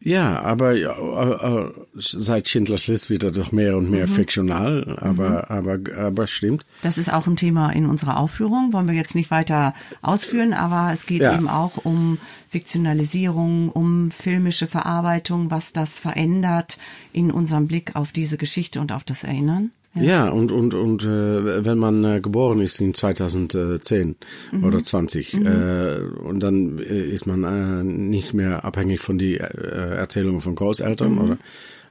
Ja, 0.00 0.40
aber 0.42 0.74
äh, 0.74 0.84
äh, 0.84 1.72
seit 1.94 2.48
Schindlers 2.48 2.86
List 2.86 3.10
wird 3.10 3.24
er 3.24 3.32
doch 3.32 3.50
mehr 3.50 3.76
und 3.76 3.90
mehr 3.90 4.06
mhm. 4.06 4.12
fiktional, 4.12 4.96
aber, 5.00 5.28
mhm. 5.28 5.36
aber, 5.48 5.78
aber 5.98 6.26
stimmt. 6.26 6.64
Das 6.82 6.98
ist 6.98 7.12
auch 7.12 7.26
ein 7.26 7.36
Thema 7.36 7.70
in 7.70 7.86
unserer 7.86 8.18
Aufführung, 8.18 8.72
wollen 8.72 8.86
wir 8.86 8.94
jetzt 8.94 9.14
nicht 9.14 9.30
weiter 9.30 9.74
ausführen, 10.00 10.52
aber 10.52 10.92
es 10.92 11.06
geht 11.06 11.22
ja. 11.22 11.34
eben 11.34 11.48
auch 11.48 11.84
um 11.84 12.18
Fiktionalisierung, 12.48 13.70
um 13.70 14.10
filmische 14.10 14.66
Verarbeitung, 14.66 15.50
was 15.50 15.72
das 15.72 15.98
verändert 15.98 16.78
in 17.12 17.30
unserem 17.30 17.66
Blick 17.66 17.96
auf 17.96 18.12
diese 18.12 18.38
Geschichte 18.38 18.80
und 18.80 18.92
auf 18.92 19.04
das 19.04 19.24
Erinnern. 19.24 19.72
Ja, 19.94 20.02
ja 20.02 20.28
und, 20.28 20.52
und, 20.52 20.74
und 20.74 21.04
äh, 21.04 21.64
wenn 21.64 21.78
man 21.78 22.04
äh, 22.04 22.20
geboren 22.20 22.60
ist 22.60 22.80
in 22.80 22.94
2010 22.94 24.16
mhm. 24.52 24.64
oder 24.64 24.82
20 24.82 25.34
mhm. 25.34 25.46
äh, 25.46 25.98
und 26.22 26.40
dann 26.40 26.78
äh, 26.78 27.04
ist 27.06 27.26
man 27.26 27.44
äh, 27.44 27.82
nicht 27.84 28.34
mehr 28.34 28.64
abhängig 28.64 29.00
von 29.00 29.18
die 29.18 29.38
äh, 29.38 29.96
Erzählungen 29.96 30.40
von 30.40 30.54
Großeltern 30.54 31.12
mhm. 31.12 31.18
oder 31.18 31.38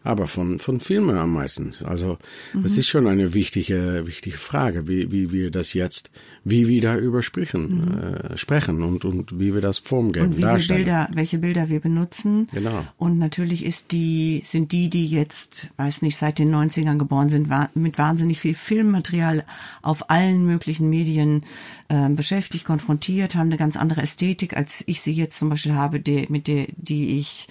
aber 0.03 0.27
von, 0.27 0.59
von 0.59 0.79
Filmen 0.79 1.17
am 1.17 1.33
meisten. 1.33 1.73
Also 1.83 2.17
mhm. 2.53 2.63
das 2.63 2.77
ist 2.77 2.87
schon 2.87 3.07
eine 3.07 3.33
wichtige, 3.33 4.03
wichtige 4.05 4.37
Frage, 4.37 4.87
wie, 4.87 5.11
wie 5.11 5.31
wir 5.31 5.51
das 5.51 5.73
jetzt, 5.73 6.11
wie 6.43 6.67
wir 6.67 6.81
darüber 6.81 7.21
sprechen, 7.21 7.81
mhm. 7.81 7.97
äh, 7.97 8.37
sprechen 8.37 8.83
und, 8.83 9.05
und 9.05 9.39
wie 9.39 9.53
wir 9.53 9.61
das 9.61 9.79
Form 9.79 10.11
geben, 10.11 10.27
und 10.27 10.37
wie 10.37 10.41
darstellen. 10.41 10.85
Bilder, 10.85 11.09
welche 11.13 11.37
Bilder 11.39 11.69
wir 11.69 11.79
benutzen. 11.79 12.47
Genau. 12.53 12.85
Und 12.97 13.17
natürlich 13.17 13.65
ist 13.65 13.91
die, 13.91 14.43
sind 14.45 14.71
die, 14.71 14.89
die 14.89 15.07
jetzt, 15.07 15.69
weiß 15.77 16.01
nicht, 16.01 16.17
seit 16.17 16.39
den 16.39 16.53
90ern 16.53 16.97
geboren 16.97 17.29
sind, 17.29 17.49
mit 17.75 17.97
wahnsinnig 17.97 18.39
viel 18.39 18.55
Filmmaterial 18.55 19.43
auf 19.81 20.09
allen 20.09 20.45
möglichen 20.45 20.89
Medien 20.89 21.45
äh, 21.89 22.09
beschäftigt, 22.09 22.65
konfrontiert, 22.65 23.35
haben 23.35 23.47
eine 23.47 23.57
ganz 23.57 23.77
andere 23.77 24.01
Ästhetik, 24.01 24.55
als 24.55 24.83
ich 24.87 25.01
sie 25.01 25.13
jetzt 25.13 25.37
zum 25.37 25.49
Beispiel 25.49 25.73
habe, 25.73 25.99
die, 25.99 26.27
mit 26.29 26.47
der, 26.47 26.67
die 26.77 27.17
ich 27.17 27.47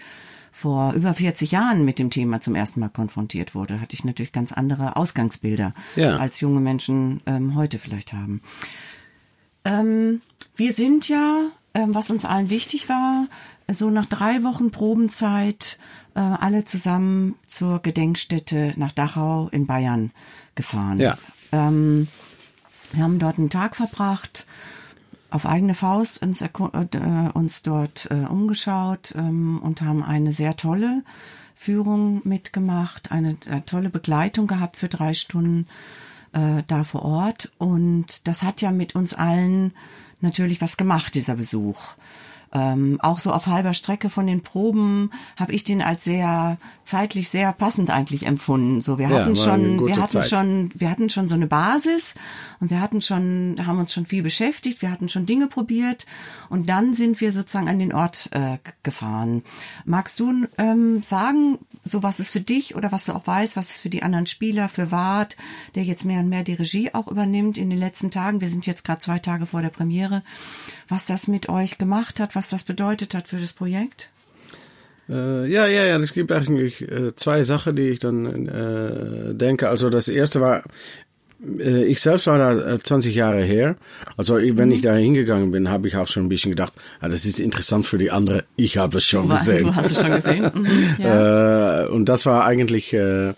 vor 0.57 0.95
über 0.95 1.13
40 1.13 1.53
Jahren 1.53 1.85
mit 1.85 1.99
dem 1.99 2.09
Thema 2.09 2.41
zum 2.41 2.55
ersten 2.55 2.81
Mal 2.81 2.89
konfrontiert 2.89 3.55
wurde, 3.55 3.79
hatte 3.79 3.93
ich 3.93 4.05
natürlich 4.05 4.33
ganz 4.33 4.53
andere 4.53 4.97
Ausgangsbilder, 4.97 5.75
ja. 5.97 6.17
als 6.17 6.41
junge 6.41 6.61
Menschen 6.61 7.21
ähm, 7.27 7.55
heute 7.57 7.79
vielleicht 7.79 8.15
haben. 8.15 8.41
Ähm, 9.67 10.23
wir 10.57 10.73
sind 10.73 11.11
ja, 11.11 11.51
ähm, 11.75 11.95
was 11.95 12.11
uns 12.11 12.25
allen 12.25 12.49
wichtig 12.49 12.89
war, 12.89 13.27
so 13.71 13.91
nach 13.91 14.07
drei 14.07 14.43
Wochen 14.45 14.71
Probenzeit 14.71 15.79
äh, 16.15 16.21
alle 16.21 16.65
zusammen 16.65 17.35
zur 17.47 17.81
Gedenkstätte 17.81 18.73
nach 18.77 18.93
Dachau 18.93 19.51
in 19.53 19.67
Bayern 19.67 20.11
gefahren. 20.55 20.99
Ja. 20.99 21.19
Ähm, 21.53 22.09
wir 22.93 23.03
haben 23.03 23.19
dort 23.19 23.39
einen 23.39 23.51
Tag 23.51 23.77
verbracht, 23.77 24.47
auf 25.37 25.45
eigene 25.45 25.75
Faust 25.75 26.23
uns, 26.23 26.40
äh, 26.40 26.49
uns 27.35 27.62
dort 27.62 28.09
äh, 28.11 28.25
umgeschaut 28.26 29.14
ähm, 29.14 29.61
und 29.62 29.83
haben 29.83 30.02
eine 30.02 30.33
sehr 30.33 30.57
tolle 30.57 31.05
Führung 31.55 32.23
mitgemacht, 32.25 33.12
eine 33.12 33.37
äh, 33.45 33.61
tolle 33.61 33.90
Begleitung 33.90 34.47
gehabt 34.47 34.78
für 34.78 34.88
drei 34.88 35.12
Stunden 35.12 35.66
äh, 36.33 36.62
da 36.66 36.85
vor 36.85 37.02
Ort. 37.02 37.52
Und 37.59 38.26
das 38.26 38.43
hat 38.43 38.62
ja 38.62 38.71
mit 38.73 38.95
uns 38.95 39.12
allen 39.12 39.75
natürlich 40.23 40.62
was 40.62 40.78
gemacht, 40.78 41.14
dieser 41.14 41.37
Besuch. 41.37 41.95
Ähm, 42.57 42.99
auch 43.03 43.19
so 43.19 43.33
auf 43.33 43.49
halber 43.49 43.75
Strecke 43.75 44.09
von 44.09 44.27
den 44.27 44.41
Proben 44.41 45.11
habe 45.37 45.53
ich 45.53 45.63
den 45.63 45.83
als 45.83 46.05
sehr 46.05 46.57
zeitlich 46.85 47.29
sehr 47.29 47.53
passend 47.53 47.91
eigentlich 47.91 48.25
empfunden. 48.25 48.81
So 48.81 48.99
wir 48.99 49.11
hatten 49.11 49.35
ja, 49.35 49.43
schon, 49.45 49.87
wir 49.87 49.97
hatten 49.97 50.09
Zeit. 50.09 50.29
schon, 50.29 50.71
wir 50.75 50.89
hatten 50.89 51.11
schon 51.11 51.29
so 51.29 51.35
eine 51.35 51.49
Basis 51.49 52.15
und 52.59 52.71
wir 52.71 52.81
hatten 52.81 53.03
schon, 53.03 53.57
haben 53.67 53.79
uns 53.79 53.93
schon 53.93 54.07
viel 54.07 54.23
beschäftigt, 54.23 54.81
wir 54.81 54.91
hatten 54.91 55.11
schon 55.11 55.27
Dinge 55.27 55.49
probiert 55.49 56.07
und 56.49 56.67
dann 56.71 56.95
sind 56.95 57.21
wir 57.21 57.31
sozusagen 57.31 57.69
an 57.69 57.79
den 57.79 57.93
Ort 57.93 58.31
äh, 58.33 58.57
gefahren. 58.83 59.43
Magst 59.85 60.19
du 60.21 60.47
ähm, 60.57 61.03
sagen, 61.03 61.59
so 61.85 62.03
was 62.03 62.21
ist 62.21 62.31
für 62.31 62.41
dich 62.41 62.75
oder 62.75 62.91
was 62.91 63.05
du 63.05 63.13
auch 63.13 63.27
weißt, 63.27 63.59
was 63.59 63.73
ist 63.73 63.81
für 63.81 63.91
die 63.91 64.03
anderen 64.03 64.27
Spieler, 64.27 64.71
für 64.71 64.91
Wart, 64.91 65.37
der 65.75 65.83
jetzt 65.83 66.07
mehr 66.07 66.21
und 66.21 66.31
mehr 66.31 66.43
die 66.43 66.55
Regie 66.55 66.95
auch 66.95 67.09
übernimmt 67.09 67.59
in 67.59 67.69
den 67.69 67.79
letzten 67.79 68.11
Tagen? 68.11 68.41
Wir 68.41 68.49
sind 68.49 68.65
jetzt 68.65 68.85
gerade 68.85 69.01
zwei 69.01 69.19
Tage 69.19 69.45
vor 69.45 69.61
der 69.61 69.69
Premiere 69.69 70.23
was 70.89 71.07
das 71.07 71.29
mit 71.29 71.49
euch 71.49 71.79
gemacht 71.79 72.21
hat, 72.21 72.35
was 72.35 72.46
das 72.50 72.65
bedeutet 72.65 73.15
hat 73.15 73.29
für 73.29 73.37
das 73.37 73.53
Projekt? 73.53 74.11
Äh, 75.09 75.47
ja, 75.50 75.67
ja, 75.67 75.85
ja, 75.85 75.99
es 75.99 76.12
gibt 76.12 76.33
eigentlich 76.33 76.83
äh, 76.83 77.15
zwei 77.15 77.43
Sachen, 77.45 77.76
die 77.76 77.88
ich 77.91 77.99
dann 78.00 78.47
äh, 78.49 79.35
denke. 79.35 79.69
Also 79.69 79.88
das 79.88 80.09
erste 80.09 80.41
war, 80.41 80.65
äh, 81.59 81.85
ich 81.85 82.00
selbst 82.00 82.26
war 82.26 82.38
da 82.38 82.81
20 82.83 83.15
äh, 83.15 83.19
Jahre 83.19 83.43
her. 83.43 83.76
Also 84.17 84.37
wenn 84.37 84.69
mhm. 84.69 84.75
ich 84.75 84.83
da 84.83 84.95
hingegangen 84.95 85.53
bin, 85.53 85.71
habe 85.71 85.87
ich 85.87 85.97
auch 85.97 86.09
schon 86.09 86.25
ein 86.25 86.29
bisschen 86.29 86.50
gedacht, 86.50 86.73
ah, 87.00 87.09
das 87.09 87.25
ist 87.25 87.38
interessant 87.38 87.87
für 87.87 87.99
die 87.99 88.11
anderen. 88.11 88.43
Ich 88.57 88.79
habe 88.79 88.95
das 88.95 89.05
schon 89.05 89.29
gesehen. 89.29 89.65
Du 89.65 89.76
hast 89.76 89.93
es 89.93 90.00
schon 90.00 90.12
gesehen. 90.12 90.50
Mhm, 90.55 90.97
ja. 90.99 91.85
Äh, 91.85 91.88
und 91.88 92.09
das 92.09 92.26
war 92.26 92.45
eigentlich 92.45 92.93
äh, 92.93 93.35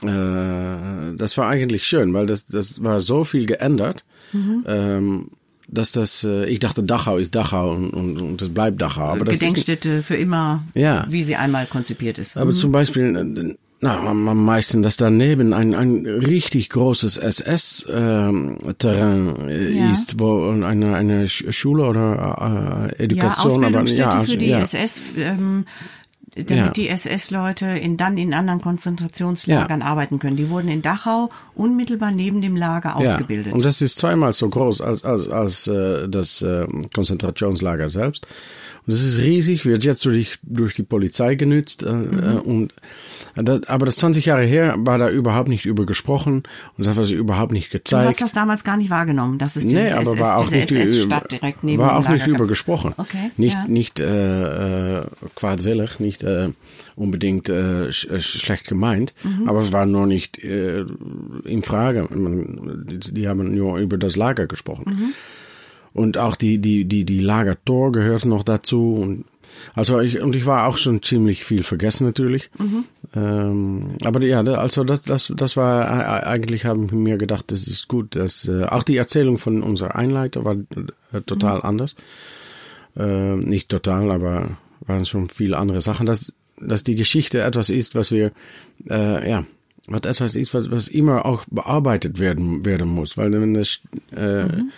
das 0.00 1.36
war 1.36 1.48
eigentlich 1.48 1.84
schön, 1.84 2.14
weil 2.14 2.26
das, 2.26 2.46
das 2.46 2.84
war 2.84 3.00
so 3.00 3.24
viel 3.24 3.46
geändert. 3.46 4.04
Mhm. 4.32 4.64
Ähm, 4.68 5.30
dass 5.68 5.92
das, 5.92 6.24
äh, 6.24 6.46
ich 6.46 6.58
dachte, 6.58 6.82
Dachau 6.82 7.18
ist 7.18 7.34
Dachau 7.34 7.72
und, 7.72 7.90
und, 7.90 8.20
und 8.20 8.40
das 8.40 8.48
bleibt 8.48 8.80
Dachau. 8.80 9.12
Aber 9.12 9.24
das 9.24 9.38
Gedenkstätte 9.38 9.90
ist, 9.90 10.06
für 10.06 10.16
immer, 10.16 10.64
ja. 10.74 11.06
wie 11.08 11.22
sie 11.22 11.36
einmal 11.36 11.66
konzipiert 11.66 12.18
ist. 12.18 12.36
Aber 12.36 12.50
mhm. 12.50 12.54
zum 12.54 12.72
Beispiel, 12.72 13.16
äh, 13.16 13.54
na, 13.80 13.96
am 14.08 14.44
meisten, 14.44 14.82
dass 14.82 14.96
daneben 14.96 15.52
ein, 15.52 15.72
ein 15.72 16.04
richtig 16.04 16.68
großes 16.70 17.16
SS-Terrain 17.16 18.74
ähm, 19.38 19.48
äh, 19.48 19.70
ja. 19.70 19.92
ist, 19.92 20.18
wo 20.18 20.50
eine, 20.50 20.96
eine 20.96 21.28
Schule 21.28 21.84
oder 21.84 22.90
äh, 22.98 23.04
Education, 23.04 23.62
ja, 23.62 23.68
aber 23.68 23.84
ja, 23.84 24.10
also, 24.10 24.32
für 24.32 24.38
die 24.38 24.48
ja. 24.48 24.60
SS 24.60 25.02
ähm, 25.16 25.64
damit 26.34 26.50
ja. 26.50 26.70
die 26.70 26.88
SS-Leute 26.88 27.66
in, 27.66 27.96
dann 27.96 28.18
in 28.18 28.34
anderen 28.34 28.60
Konzentrationslagern 28.60 29.80
ja. 29.80 29.86
arbeiten 29.86 30.18
können. 30.18 30.36
Die 30.36 30.50
wurden 30.50 30.68
in 30.68 30.82
Dachau 30.82 31.30
unmittelbar 31.54 32.10
neben 32.10 32.40
dem 32.40 32.56
Lager 32.56 32.96
ausgebildet. 32.96 33.48
Ja. 33.48 33.52
Und 33.54 33.64
das 33.64 33.80
ist 33.80 33.98
zweimal 33.98 34.32
so 34.32 34.48
groß 34.48 34.80
als, 34.80 35.04
als, 35.04 35.28
als 35.28 35.66
äh, 35.66 36.08
das 36.08 36.42
äh, 36.42 36.66
Konzentrationslager 36.94 37.88
selbst. 37.88 38.26
Und 38.86 38.94
es 38.94 39.04
ist 39.04 39.18
riesig, 39.18 39.66
wird 39.66 39.84
jetzt 39.84 40.04
durch, 40.06 40.38
durch 40.42 40.74
die 40.74 40.82
Polizei 40.82 41.34
genützt 41.34 41.82
äh, 41.82 41.92
mhm. 41.92 42.40
und 42.40 42.74
aber 43.36 43.86
das 43.86 43.96
20 43.96 44.26
Jahre 44.26 44.44
her 44.44 44.74
war 44.78 44.98
da 44.98 45.10
überhaupt 45.10 45.48
nicht 45.48 45.64
über 45.64 45.86
gesprochen 45.86 46.42
und 46.76 46.86
das 46.86 46.96
hat 46.96 47.04
sich 47.04 47.14
überhaupt 47.14 47.52
nicht 47.52 47.70
gezeigt. 47.70 48.04
Du 48.04 48.08
hast 48.08 48.20
das 48.20 48.32
damals 48.32 48.64
gar 48.64 48.76
nicht 48.76 48.90
wahrgenommen, 48.90 49.38
dass 49.38 49.54
es 49.54 49.64
diese 49.64 49.76
nee, 49.76 49.90
aber 49.92 50.10
SS, 50.10 50.18
war 50.18 50.38
auch 50.38 50.50
nicht, 50.50 50.70
SS-Stadt 50.72 51.30
direkt 51.30 51.62
neben 51.62 51.80
War 51.80 51.98
auch 51.98 52.08
nicht 52.08 52.26
über 52.26 52.46
gesprochen. 52.46 52.94
Okay, 52.96 53.30
nicht 53.36 53.54
ja. 53.54 53.66
nicht 53.68 54.00
äh, 54.00 54.98
äh, 54.98 55.06
quadwillig, 55.36 56.00
nicht 56.00 56.24
äh, 56.28 56.52
unbedingt 56.96 57.48
äh, 57.48 57.90
sch 57.92 58.06
äh, 58.06 58.20
schlecht 58.20 58.68
gemeint, 58.68 59.14
mhm. 59.22 59.48
aber 59.48 59.62
es 59.62 59.72
war 59.72 59.86
nur 59.86 60.06
nicht 60.06 60.38
äh, 60.38 60.84
in 61.44 61.62
Frage. 61.62 62.08
Die, 62.10 62.98
die 62.98 63.28
haben 63.28 63.54
nur 63.54 63.78
über 63.78 63.98
das 63.98 64.16
Lager 64.16 64.46
gesprochen. 64.46 64.84
Mhm. 64.86 65.12
Und 65.94 66.18
auch 66.18 66.36
die, 66.36 66.58
die, 66.58 66.84
die, 66.84 67.04
die 67.04 67.20
Lagertor 67.20 67.92
gehört 67.92 68.24
noch 68.24 68.42
dazu 68.44 68.94
und 68.94 69.24
also 69.74 70.00
ich, 70.00 70.20
und 70.20 70.36
ich 70.36 70.46
war 70.46 70.66
auch 70.66 70.76
schon 70.76 71.02
ziemlich 71.02 71.44
viel 71.44 71.62
vergessen 71.62 72.06
natürlich. 72.06 72.50
Mhm. 72.58 72.84
Ähm, 73.14 73.96
aber 74.04 74.22
ja, 74.22 74.42
also 74.42 74.84
das, 74.84 75.02
das, 75.02 75.32
das 75.34 75.56
war 75.56 75.84
äh, 75.86 76.26
eigentlich 76.26 76.64
haben 76.64 76.90
wir 76.90 76.98
mir 76.98 77.18
gedacht, 77.18 77.46
das 77.48 77.66
ist 77.66 77.88
gut. 77.88 78.16
Dass, 78.16 78.46
äh, 78.48 78.64
auch 78.64 78.82
die 78.82 78.96
Erzählung 78.96 79.38
von 79.38 79.62
unserer 79.62 79.96
Einleiter 79.96 80.44
war 80.44 80.56
äh, 81.12 81.20
total 81.22 81.58
mhm. 81.58 81.64
anders. 81.64 81.96
Äh, 82.96 83.36
nicht 83.36 83.68
total, 83.68 84.10
aber 84.10 84.58
waren 84.86 85.04
schon 85.04 85.28
viele 85.28 85.58
andere 85.58 85.80
Sachen. 85.80 86.06
Dass, 86.06 86.32
dass 86.60 86.82
die 86.82 86.94
Geschichte 86.94 87.42
etwas 87.42 87.70
ist, 87.70 87.94
was 87.94 88.10
wir, 88.10 88.32
äh, 88.88 89.30
ja, 89.30 89.44
was 89.86 90.02
etwas 90.02 90.36
ist, 90.36 90.54
was, 90.54 90.70
was 90.70 90.88
immer 90.88 91.26
auch 91.26 91.44
bearbeitet 91.50 92.18
werden, 92.18 92.64
werden 92.64 92.88
muss. 92.88 93.16
Weil 93.16 93.32
wenn 93.32 93.54
das 93.54 93.80
äh, 94.14 94.44
mhm 94.44 94.72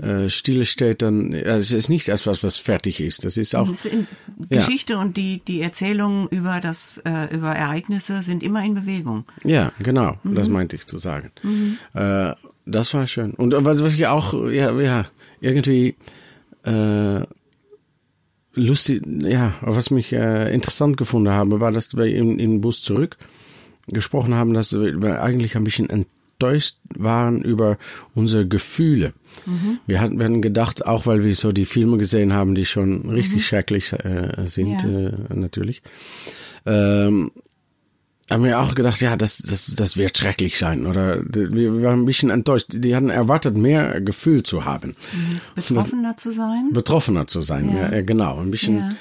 äh, 0.00 0.30
stille 0.30 0.64
steht, 0.64 1.02
dann 1.02 1.32
ja, 1.32 1.58
es 1.58 1.72
ist 1.72 1.88
nicht 1.88 2.08
etwas, 2.08 2.42
was 2.42 2.56
fertig 2.56 3.00
ist. 3.00 3.24
Das 3.24 3.36
ist 3.36 3.54
auch 3.54 3.68
das 3.68 3.84
ist 3.84 4.06
Geschichte 4.48 4.94
ja. 4.94 5.00
und 5.00 5.16
die 5.16 5.42
die 5.46 5.60
Erzählungen 5.60 6.26
über 6.28 6.60
das 6.60 7.02
äh, 7.04 7.34
über 7.34 7.54
Ereignisse 7.54 8.22
sind 8.22 8.42
immer 8.42 8.64
in 8.64 8.74
Bewegung. 8.74 9.24
Ja, 9.44 9.72
genau. 9.78 10.16
Mhm. 10.22 10.34
Das 10.34 10.48
meinte 10.48 10.76
ich 10.76 10.86
zu 10.86 10.98
sagen. 10.98 11.30
Mhm. 11.42 11.76
Äh, 11.94 12.32
Das 12.64 12.94
war 12.94 13.06
schön. 13.06 13.32
Und 13.32 13.54
was, 13.58 13.82
was 13.82 13.94
ich 13.94 14.06
auch, 14.06 14.32
ja, 14.48 14.72
ja, 14.80 15.06
irgendwie 15.40 15.96
äh, 16.64 17.20
lustig, 18.54 19.02
ja, 19.06 19.54
was 19.60 19.90
mich 19.90 20.12
äh, 20.12 20.52
interessant 20.52 20.96
gefunden 20.96 21.30
habe, 21.30 21.60
war, 21.60 21.72
dass 21.72 21.96
wir 21.96 22.06
im, 22.06 22.38
im 22.38 22.60
Bus 22.60 22.82
zurück 22.82 23.16
gesprochen 23.86 24.34
haben, 24.34 24.54
dass 24.54 24.72
wir 24.72 25.22
eigentlich 25.22 25.56
ein 25.56 25.64
bisschen 25.64 25.90
enttäuscht 25.90 26.76
waren 26.96 27.42
über 27.42 27.78
unsere 28.14 28.46
Gefühle. 28.46 29.12
Mhm. 29.46 29.78
Wir 29.86 30.00
hatten, 30.00 30.18
wir 30.18 30.26
hatten 30.26 30.42
gedacht, 30.42 30.86
auch 30.86 31.06
weil 31.06 31.24
wir 31.24 31.34
so 31.34 31.52
die 31.52 31.64
Filme 31.64 31.98
gesehen 31.98 32.32
haben, 32.32 32.54
die 32.54 32.64
schon 32.64 33.08
richtig 33.10 33.38
mhm. 33.38 33.42
schrecklich 33.42 33.92
äh, 33.92 34.46
sind, 34.46 34.82
ja. 34.82 35.08
äh, 35.08 35.34
natürlich. 35.34 35.82
Ähm, 36.66 37.32
haben 38.30 38.44
wir 38.44 38.60
auch 38.60 38.74
gedacht, 38.74 39.00
ja, 39.00 39.16
das, 39.16 39.38
das, 39.38 39.74
das 39.74 39.96
wird 39.96 40.16
schrecklich 40.16 40.58
sein. 40.58 40.86
Oder 40.86 41.22
wir 41.24 41.82
waren 41.82 42.00
ein 42.00 42.04
bisschen 42.04 42.30
enttäuscht. 42.30 42.68
Die 42.70 42.94
hatten 42.94 43.10
erwartet, 43.10 43.56
mehr 43.56 44.00
Gefühl 44.00 44.42
zu 44.42 44.64
haben. 44.64 44.94
Mhm. 45.12 45.40
Betroffener 45.54 46.16
zu 46.16 46.30
sein? 46.30 46.70
Betroffener 46.72 47.26
zu 47.26 47.42
sein, 47.42 47.74
ja, 47.74 47.92
ja 47.92 48.02
genau. 48.02 48.38
Ein 48.38 48.50
bisschen. 48.50 48.78
Ja. 48.78 48.94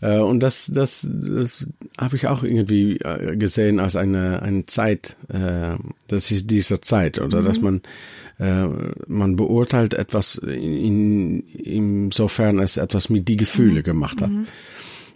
Äh, 0.00 0.20
und 0.20 0.40
das, 0.40 0.70
das, 0.72 1.06
das 1.10 1.66
habe 1.98 2.16
ich 2.16 2.26
auch 2.26 2.42
irgendwie 2.42 2.98
äh, 2.98 3.36
gesehen 3.36 3.80
als 3.80 3.96
eine, 3.96 4.42
eine 4.42 4.66
Zeit, 4.66 5.16
äh, 5.28 5.74
das 6.08 6.30
ist 6.30 6.50
diese 6.50 6.80
Zeit, 6.80 7.18
oder 7.18 7.40
mhm. 7.40 7.44
dass 7.44 7.60
man 7.60 7.80
äh, 8.38 8.66
man 9.06 9.36
beurteilt 9.36 9.94
etwas 9.94 10.36
in, 10.36 11.40
insofern 11.48 12.58
es 12.58 12.76
etwas 12.76 13.08
mit 13.08 13.28
die 13.28 13.36
Gefühle 13.36 13.80
mhm. 13.80 13.84
gemacht 13.84 14.20
hat. 14.20 14.30
Mhm. 14.30 14.46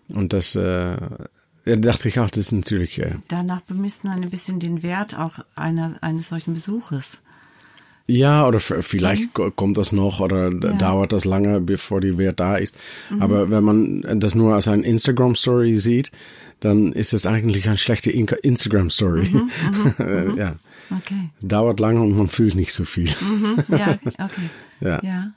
Und 0.09 0.33
das 0.33 0.57
äh, 0.57 0.97
ja, 1.65 1.77
dachte 1.77 2.09
ich 2.09 2.19
auch, 2.21 2.31
das 2.31 2.39
ist 2.47 2.53
natürlich. 2.53 2.99
Äh 2.99 3.17
Danach 3.29 3.61
bemisst 3.63 4.05
man 4.05 4.23
ein 4.23 4.31
bisschen 4.31 4.61
den 4.61 4.83
Wert 4.83 5.17
auch 5.19 5.41
einer, 5.55 5.99
eines 6.03 6.29
solchen 6.29 6.55
Besuches. 6.55 7.21
Ja, 8.07 8.47
oder 8.47 8.59
vielleicht 8.59 9.39
mhm. 9.39 9.55
kommt 9.55 9.79
das 9.79 9.93
noch 9.93 10.21
oder 10.21 10.51
ja. 10.51 10.73
dauert 10.73 11.13
das 11.13 11.25
lange, 11.25 11.61
bevor 11.61 12.01
die 12.01 12.19
Wert 12.19 12.41
da 12.41 12.57
ist. 12.57 12.77
Mhm. 13.11 13.23
Aber 13.23 13.51
wenn 13.51 13.63
man 13.63 14.21
das 14.21 14.35
nur 14.35 14.55
als 14.55 14.67
ein 14.67 14.83
Instagram-Story 14.83 15.79
sieht, 15.79 16.11
dann 16.59 16.93
ist 16.93 17.15
es 17.15 17.27
eigentlich 17.27 17.69
eine 17.69 17.79
schlechte 17.79 18.11
Instagram-Story. 18.11 19.31
Mhm, 19.31 19.51
mhm, 19.99 20.31
mhm, 20.33 20.39
ja. 20.39 20.57
Okay. 20.91 21.31
Dauert 21.41 21.79
lange 21.79 22.01
und 22.01 22.17
man 22.17 22.29
fühlt 22.29 22.57
nicht 22.57 22.75
so 22.75 22.85
viel. 22.85 23.09
Mhm, 23.21 23.59
ja, 23.69 23.99
okay. 24.19 24.51
ja. 24.81 25.01
ja. 25.05 25.33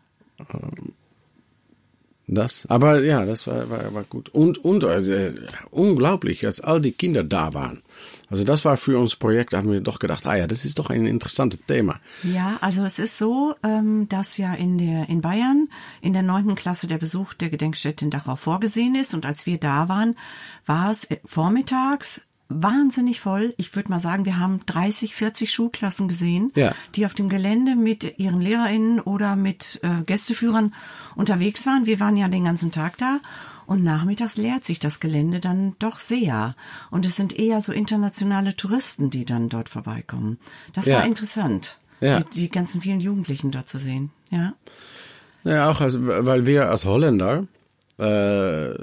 Das, 2.25 2.65
aber 2.69 3.03
ja, 3.03 3.25
das 3.25 3.47
war, 3.47 3.69
war, 3.69 3.93
war 3.93 4.03
gut. 4.03 4.29
Und, 4.29 4.63
und 4.63 4.83
äh, 4.83 5.33
unglaublich, 5.71 6.39
dass 6.39 6.61
all 6.61 6.79
die 6.79 6.93
Kinder 6.93 7.23
da 7.23 7.53
waren. 7.53 7.81
Also 8.29 8.45
das 8.45 8.63
war 8.63 8.77
für 8.77 8.97
uns 8.97 9.15
Projekt, 9.17 9.53
haben 9.53 9.71
wir 9.71 9.81
doch 9.81 9.99
gedacht, 9.99 10.25
ah 10.25 10.35
ja, 10.35 10.47
das 10.47 10.63
ist 10.63 10.79
doch 10.79 10.89
ein 10.89 11.05
interessantes 11.05 11.59
Thema. 11.67 11.99
Ja, 12.23 12.57
also 12.61 12.83
es 12.83 12.97
ist 12.97 13.17
so, 13.17 13.55
ähm, 13.61 14.07
dass 14.07 14.37
ja 14.37 14.53
in 14.53 14.77
der 14.77 15.09
in 15.09 15.21
Bayern 15.21 15.67
in 16.01 16.13
der 16.13 16.23
neunten 16.23 16.55
Klasse 16.55 16.87
der 16.87 16.97
Besuch 16.97 17.33
der 17.33 17.49
Gedenkstätte 17.49 18.05
in 18.05 18.11
Dachau 18.11 18.37
vorgesehen 18.37 18.95
ist. 18.95 19.13
Und 19.13 19.25
als 19.25 19.45
wir 19.45 19.59
da 19.59 19.89
waren, 19.89 20.15
war 20.65 20.91
es 20.91 21.07
vormittags 21.25 22.21
wahnsinnig 22.55 23.19
voll. 23.19 23.53
Ich 23.57 23.75
würde 23.75 23.89
mal 23.89 23.99
sagen, 23.99 24.25
wir 24.25 24.39
haben 24.39 24.61
30, 24.65 25.15
40 25.15 25.51
Schulklassen 25.51 26.07
gesehen, 26.07 26.51
ja. 26.55 26.73
die 26.95 27.05
auf 27.05 27.13
dem 27.13 27.29
Gelände 27.29 27.75
mit 27.75 28.19
ihren 28.19 28.41
LehrerInnen 28.41 28.99
oder 28.99 29.35
mit 29.35 29.79
äh, 29.83 30.03
Gästeführern 30.03 30.73
unterwegs 31.15 31.65
waren. 31.65 31.85
Wir 31.85 31.99
waren 31.99 32.17
ja 32.17 32.27
den 32.27 32.45
ganzen 32.45 32.71
Tag 32.71 32.97
da 32.97 33.19
und 33.65 33.83
nachmittags 33.83 34.37
leert 34.37 34.65
sich 34.65 34.79
das 34.79 34.99
Gelände 34.99 35.39
dann 35.39 35.75
doch 35.79 35.99
sehr. 35.99 36.55
Und 36.91 37.05
es 37.05 37.15
sind 37.15 37.37
eher 37.37 37.61
so 37.61 37.71
internationale 37.71 38.55
Touristen, 38.55 39.09
die 39.09 39.25
dann 39.25 39.49
dort 39.49 39.69
vorbeikommen. 39.69 40.37
Das 40.73 40.85
ja. 40.85 40.97
war 40.97 41.05
interessant, 41.05 41.79
ja. 42.01 42.19
die, 42.19 42.41
die 42.41 42.49
ganzen 42.49 42.81
vielen 42.81 42.99
Jugendlichen 42.99 43.51
dort 43.51 43.69
zu 43.69 43.77
sehen. 43.77 44.11
Ja. 44.29 44.53
Ja, 45.43 45.69
auch 45.69 45.81
als, 45.81 45.97
weil 45.99 46.45
wir 46.45 46.69
als 46.69 46.85
Holländer 46.85 47.47
äh, 47.99 48.73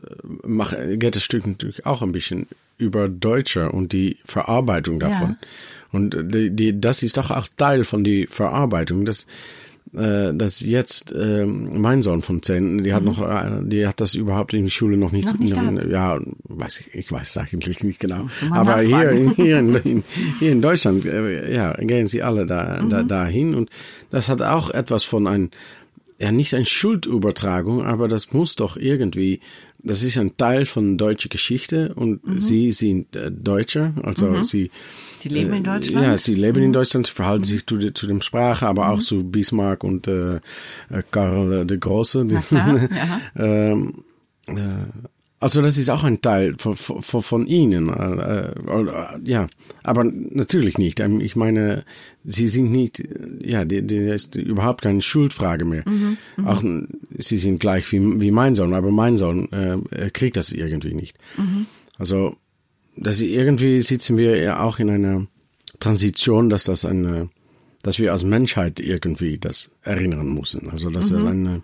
machen, 0.46 0.98
geht 0.98 1.16
das 1.16 1.22
Stück 1.22 1.46
natürlich 1.46 1.86
auch 1.86 2.02
ein 2.02 2.12
bisschen 2.12 2.46
über 2.80 3.08
Deutsche 3.08 3.70
und 3.70 3.92
die 3.92 4.18
Verarbeitung 4.24 4.98
davon. 4.98 5.36
Ja. 5.40 5.48
Und 5.92 6.16
die, 6.34 6.50
die, 6.50 6.80
das 6.80 7.02
ist 7.02 7.16
doch 7.16 7.30
auch 7.30 7.48
Teil 7.56 7.84
von 7.84 8.04
die 8.04 8.26
Verarbeitung, 8.26 9.04
dass 9.04 9.26
äh, 9.92 10.32
dass 10.32 10.60
jetzt 10.60 11.10
äh, 11.10 11.44
mein 11.44 12.00
Sohn 12.02 12.22
von 12.22 12.42
zehn, 12.42 12.84
die 12.84 12.94
hat 12.94 13.02
mhm. 13.02 13.08
noch, 13.08 13.28
äh, 13.28 13.60
die 13.64 13.88
hat 13.88 14.00
das 14.00 14.14
überhaupt 14.14 14.54
in 14.54 14.64
der 14.64 14.70
Schule 14.70 14.96
noch 14.96 15.10
nicht, 15.10 15.26
noch 15.26 15.36
nicht 15.36 15.56
ja, 15.90 16.20
weiß 16.44 16.80
ich, 16.80 16.94
ich 16.94 17.10
weiß 17.10 17.30
es 17.30 17.36
eigentlich 17.36 17.82
nicht 17.82 17.98
genau. 17.98 18.28
Aber 18.52 18.80
hier, 18.82 19.10
in, 19.10 19.34
hier, 19.34 19.58
in, 19.84 20.04
hier 20.38 20.52
in 20.52 20.62
Deutschland, 20.62 21.04
äh, 21.06 21.52
ja, 21.52 21.72
gehen 21.72 22.06
sie 22.06 22.22
alle 22.22 22.46
da, 22.46 22.80
mhm. 22.80 22.90
da 22.90 23.02
dahin 23.02 23.54
und 23.56 23.68
das 24.10 24.28
hat 24.28 24.42
auch 24.42 24.70
etwas 24.70 25.02
von 25.02 25.26
ein 25.26 25.50
ja 26.20 26.30
nicht 26.30 26.54
eine 26.54 26.66
Schuldübertragung, 26.66 27.82
aber 27.82 28.06
das 28.06 28.32
muss 28.32 28.54
doch 28.54 28.76
irgendwie, 28.76 29.40
das 29.82 30.02
ist 30.02 30.18
ein 30.18 30.36
Teil 30.36 30.66
von 30.66 30.98
deutscher 30.98 31.28
Geschichte 31.28 31.94
und 31.94 32.26
mhm. 32.26 32.40
sie 32.40 32.72
sind 32.72 33.16
äh, 33.16 33.30
Deutsche, 33.30 33.92
also 34.02 34.26
mhm. 34.28 34.44
sie 34.44 34.70
Sie 35.18 35.28
leben 35.28 35.52
in 35.52 35.62
äh, 35.62 35.66
Deutschland? 35.66 36.06
Ja, 36.06 36.16
sie 36.16 36.34
leben 36.34 36.62
in 36.62 36.68
mhm. 36.68 36.74
Deutschland, 36.74 37.08
verhalten 37.08 37.44
sich 37.44 37.66
zu, 37.66 37.78
zu 37.92 38.06
dem 38.06 38.22
Sprache, 38.22 38.66
aber 38.66 38.88
auch 38.90 38.96
mhm. 38.96 39.02
zu 39.02 39.24
Bismarck 39.24 39.84
und 39.84 40.08
äh, 40.08 40.36
äh 40.36 40.40
Karl 41.10 41.66
der 41.66 41.78
Große. 41.78 42.26
Ähm, 43.36 44.04
äh, 44.46 44.54
also 45.42 45.62
das 45.62 45.78
ist 45.78 45.88
auch 45.88 46.04
ein 46.04 46.20
Teil 46.20 46.54
von, 46.58 46.76
von, 46.76 47.22
von 47.22 47.46
Ihnen. 47.46 47.88
Äh, 47.88 48.50
äh, 48.50 49.18
ja, 49.24 49.48
aber 49.82 50.04
natürlich 50.04 50.76
nicht. 50.76 51.00
Ähm, 51.00 51.20
ich 51.20 51.34
meine, 51.34 51.84
Sie 52.24 52.48
sind 52.48 52.70
nicht, 52.70 53.02
ja, 53.42 53.64
die, 53.64 53.82
die 53.82 53.96
ist 53.96 54.36
überhaupt 54.36 54.82
keine 54.82 55.00
Schuldfrage 55.00 55.64
mehr. 55.64 55.82
Mhm, 55.88 56.18
mhm, 56.36 56.46
auch 56.46 56.62
Sie 57.20 57.36
sind 57.36 57.60
gleich 57.60 57.90
wie, 57.92 58.20
wie 58.20 58.30
mein 58.30 58.54
Sohn, 58.54 58.74
aber 58.74 58.90
mein 58.90 59.16
Sohn 59.16 59.50
äh, 59.52 60.10
kriegt 60.10 60.36
das 60.36 60.52
irgendwie 60.52 60.94
nicht. 60.94 61.16
Mhm. 61.36 61.66
Also, 61.98 62.36
dass 62.96 63.20
irgendwie 63.20 63.82
sitzen 63.82 64.18
wir 64.18 64.36
ja 64.36 64.60
auch 64.60 64.78
in 64.78 64.90
einer 64.90 65.26
Transition, 65.78 66.50
dass 66.50 66.64
das 66.64 66.84
eine, 66.84 67.30
dass 67.82 67.98
wir 67.98 68.12
als 68.12 68.24
Menschheit 68.24 68.80
irgendwie 68.80 69.38
das 69.38 69.70
erinnern 69.82 70.34
müssen. 70.34 70.70
Also, 70.70 70.90
dass 70.90 71.10
mhm. 71.10 71.26
eine 71.26 71.62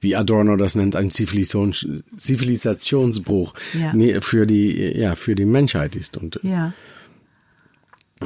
wie 0.00 0.16
Adorno 0.16 0.56
das 0.56 0.74
nennt, 0.74 0.96
ein 0.96 1.10
Zivilisation, 1.10 1.74
Zivilisationsbruch 2.16 3.54
ja. 3.78 3.92
für 4.20 4.46
die, 4.46 4.72
ja, 4.96 5.14
für 5.14 5.34
die 5.34 5.44
Menschheit 5.44 5.94
ist 5.94 6.16
und 6.16 6.40
ja. 6.42 6.72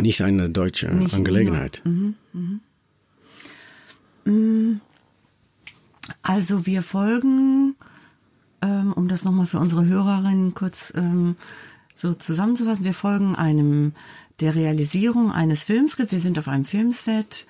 nicht 0.00 0.22
eine 0.22 0.50
deutsche 0.50 0.88
nicht 0.88 1.14
Angelegenheit. 1.14 1.82
Mhm, 1.84 2.14
mhm. 4.24 4.80
Also 6.22 6.66
wir 6.66 6.82
folgen, 6.82 7.76
ähm, 8.62 8.92
um 8.92 9.08
das 9.08 9.24
nochmal 9.24 9.46
für 9.46 9.58
unsere 9.58 9.84
Hörerinnen 9.84 10.54
kurz 10.54 10.92
ähm, 10.96 11.36
so 11.94 12.14
zusammenzufassen, 12.14 12.84
wir 12.84 12.94
folgen 12.94 13.36
einem 13.36 13.92
der 14.40 14.54
Realisierung 14.54 15.32
eines 15.32 15.64
Filmskripts. 15.64 16.12
Wir 16.12 16.20
sind 16.20 16.38
auf 16.38 16.48
einem 16.48 16.64
Filmset 16.64 17.46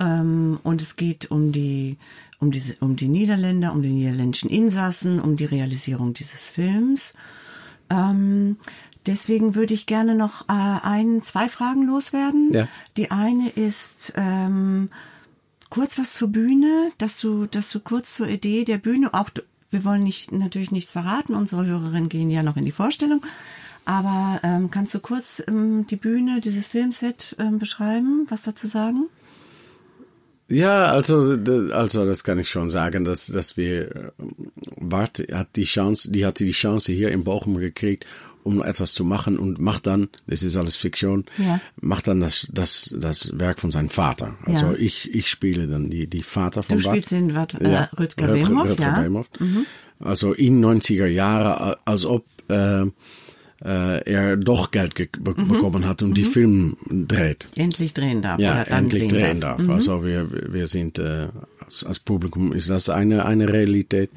ähm, 0.00 0.58
und 0.62 0.82
es 0.82 0.96
geht 0.96 1.30
um 1.30 1.52
die 1.52 1.96
um, 2.40 2.50
diese, 2.50 2.74
um 2.80 2.96
die 2.96 3.08
Niederländer, 3.08 3.72
um 3.72 3.82
die 3.82 3.90
niederländischen 3.90 4.50
Insassen, 4.50 5.20
um 5.20 5.36
die 5.36 5.44
Realisierung 5.44 6.14
dieses 6.14 6.50
Films. 6.50 7.14
Ähm, 7.90 8.56
deswegen 9.06 9.54
würde 9.54 9.74
ich 9.74 9.86
gerne 9.86 10.14
noch 10.14 10.48
äh, 10.48 10.52
ein, 10.52 11.22
zwei 11.22 11.48
Fragen 11.48 11.86
loswerden. 11.86 12.52
Ja. 12.52 12.68
Die 12.96 13.10
eine 13.10 13.48
ist 13.48 14.12
ähm, 14.16 14.90
kurz 15.74 15.98
was 15.98 16.14
zur 16.14 16.28
Bühne, 16.28 16.92
dass 16.98 17.20
du, 17.20 17.46
dass 17.46 17.72
du 17.72 17.80
kurz 17.80 18.14
zur 18.14 18.28
Idee 18.28 18.64
der 18.64 18.78
Bühne 18.78 19.12
auch 19.12 19.30
wir 19.70 19.84
wollen 19.84 20.04
nicht, 20.04 20.30
natürlich 20.30 20.70
nichts 20.70 20.92
verraten, 20.92 21.34
unsere 21.34 21.66
Hörerinnen 21.66 22.08
gehen 22.08 22.30
ja 22.30 22.44
noch 22.44 22.56
in 22.56 22.64
die 22.64 22.70
Vorstellung. 22.70 23.26
Aber 23.84 24.38
ähm, 24.44 24.70
kannst 24.70 24.94
du 24.94 25.00
kurz 25.00 25.42
ähm, 25.48 25.84
die 25.88 25.96
Bühne, 25.96 26.40
dieses 26.40 26.68
Filmset 26.68 27.34
ähm, 27.40 27.58
beschreiben, 27.58 28.24
was 28.30 28.42
dazu 28.42 28.68
sagen? 28.68 29.06
Ja, 30.48 30.86
also, 30.86 31.36
also 31.72 32.06
das 32.06 32.22
kann 32.22 32.38
ich 32.38 32.48
schon 32.48 32.68
sagen, 32.68 33.04
dass, 33.04 33.26
dass 33.26 33.56
wir, 33.56 34.12
Wart 34.76 35.18
äh, 35.18 35.34
hat 35.34 35.56
die 35.56 35.64
Chance, 35.64 36.12
die 36.12 36.24
hatte 36.24 36.44
die 36.44 36.52
Chance 36.52 36.92
hier 36.92 37.10
in 37.10 37.24
Bochum 37.24 37.58
gekriegt, 37.58 38.06
um 38.44 38.62
etwas 38.62 38.94
zu 38.94 39.04
machen 39.04 39.38
und 39.38 39.58
macht 39.58 39.86
dann, 39.86 40.08
das 40.26 40.42
ist 40.42 40.56
alles 40.56 40.76
Fiktion, 40.76 41.24
ja. 41.38 41.60
macht 41.80 42.06
dann 42.06 42.20
das, 42.20 42.48
das, 42.52 42.94
das 42.96 43.38
Werk 43.38 43.58
von 43.58 43.70
seinem 43.70 43.88
Vater. 43.88 44.36
Also 44.44 44.66
ja. 44.66 44.74
ich, 44.74 45.12
ich 45.14 45.28
spiele 45.28 45.66
dann 45.66 45.90
die, 45.90 46.06
die 46.06 46.22
Vater 46.22 46.62
von 46.62 46.78
Du 46.78 46.84
spielst 46.84 47.10
den 47.10 47.34
Wat, 47.34 47.60
äh, 47.60 47.72
ja. 47.72 47.90
Rüdger 47.98 48.34
Wemhoff, 48.34 48.78
ja. 48.78 49.00
Mhm. 49.00 49.66
Also 49.98 50.32
in 50.32 50.64
90er 50.64 51.06
Jahre, 51.06 51.78
als 51.84 52.04
ob, 52.04 52.26
äh, 52.48 52.82
äh, 53.64 54.12
er 54.12 54.36
doch 54.36 54.70
Geld 54.70 54.94
be 54.94 55.34
mhm. 55.36 55.48
bekommen 55.48 55.86
hat 55.86 56.02
und 56.02 56.10
mhm. 56.10 56.14
die 56.14 56.24
Film 56.24 56.76
dreht. 56.90 57.48
Endlich 57.56 57.94
drehen 57.94 58.20
darf. 58.20 58.38
Ja, 58.38 58.62
endlich 58.62 59.08
drehen 59.08 59.40
darf. 59.40 59.56
darf. 59.56 59.66
Mhm. 59.66 59.74
Also 59.74 60.04
wir, 60.04 60.52
wir 60.52 60.66
sind 60.66 60.98
äh, 60.98 61.28
als, 61.60 61.84
als 61.84 62.00
Publikum 62.00 62.52
ist 62.52 62.70
das 62.70 62.88
eine, 62.88 63.24
eine 63.24 63.48
Realität, 63.48 64.10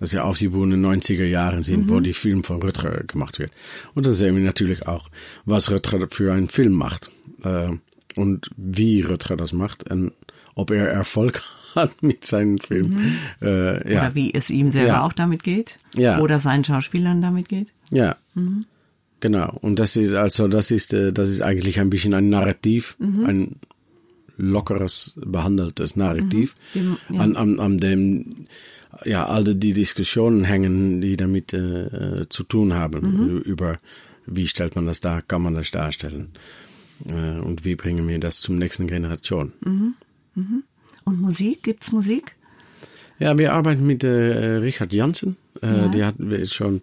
dass 0.00 0.12
wir 0.12 0.24
auf 0.24 0.38
die 0.38 0.48
Bühne 0.48 0.76
90er 0.76 1.26
Jahre 1.26 1.62
sind, 1.62 1.88
wo 1.88 1.98
mhm. 1.98 2.04
die 2.04 2.14
Film 2.14 2.42
von 2.42 2.62
Rüttger 2.62 3.04
gemacht 3.04 3.38
wird. 3.38 3.52
Und 3.94 4.06
dann 4.06 4.14
sehen 4.14 4.34
wir 4.34 4.42
natürlich 4.42 4.88
auch, 4.88 5.08
was 5.44 5.70
Rüttger 5.70 6.08
für 6.10 6.32
einen 6.32 6.48
Film 6.48 6.72
macht 6.72 7.10
äh, 7.44 7.68
und 8.16 8.50
wie 8.56 9.02
Rüttger 9.02 9.36
das 9.36 9.52
macht. 9.52 9.90
Und 9.90 10.12
ob 10.54 10.70
er 10.70 10.88
Erfolg 10.88 11.42
hat 11.74 12.02
mit 12.02 12.24
seinem 12.24 12.58
Film. 12.58 12.94
Mhm. 12.94 13.16
Äh, 13.42 13.92
ja. 13.92 14.00
Oder 14.00 14.14
wie 14.14 14.34
es 14.34 14.50
ihm 14.50 14.72
selber 14.72 14.88
ja. 14.88 15.02
auch 15.02 15.12
damit 15.12 15.42
geht. 15.42 15.78
Ja. 15.94 16.18
Oder 16.18 16.38
seinen 16.38 16.64
Schauspielern 16.64 17.22
damit 17.22 17.48
geht. 17.48 17.68
Ja. 17.90 18.16
Mhm. 18.34 18.64
Genau. 19.20 19.56
Und 19.60 19.78
das 19.78 19.96
ist 19.96 20.14
also 20.14 20.48
das 20.48 20.70
ist 20.70 20.94
äh, 20.94 21.12
das 21.12 21.28
ist 21.28 21.42
eigentlich 21.42 21.78
ein 21.78 21.90
bisschen 21.90 22.14
ein 22.14 22.30
Narrativ, 22.30 22.96
mhm. 22.98 23.24
ein 23.26 23.56
lockeres 24.38 25.12
behandeltes 25.16 25.94
Narrativ, 25.94 26.56
mhm. 26.74 26.96
dem, 27.08 27.20
an, 27.20 27.36
an, 27.36 27.60
an 27.60 27.78
dem 27.78 28.46
ja 29.04 29.26
alle 29.26 29.56
die 29.56 29.72
Diskussionen 29.72 30.44
hängen, 30.44 31.00
die 31.00 31.16
damit 31.16 31.52
äh, 31.52 32.28
zu 32.28 32.44
tun 32.44 32.74
haben 32.74 33.00
mhm. 33.00 33.38
über 33.38 33.78
wie 34.26 34.46
stellt 34.46 34.76
man 34.76 34.86
das 34.86 35.00
dar, 35.00 35.22
kann 35.22 35.42
man 35.42 35.54
das 35.54 35.70
darstellen 35.70 36.32
äh, 37.10 37.38
und 37.38 37.64
wie 37.64 37.74
bringen 37.74 38.06
wir 38.06 38.18
das 38.18 38.40
zum 38.40 38.58
nächsten 38.58 38.86
Generation. 38.86 39.52
Mhm. 39.64 39.94
Mhm. 40.34 40.64
Und 41.04 41.20
Musik, 41.20 41.62
gibt's 41.62 41.92
Musik? 41.92 42.36
Ja, 43.18 43.36
wir 43.36 43.52
arbeiten 43.52 43.86
mit 43.86 44.04
äh, 44.04 44.56
Richard 44.56 44.92
Janssen. 44.92 45.36
Äh, 45.62 45.66
ja. 45.66 45.88
Die 45.88 46.04
hat 46.04 46.14
schon 46.48 46.80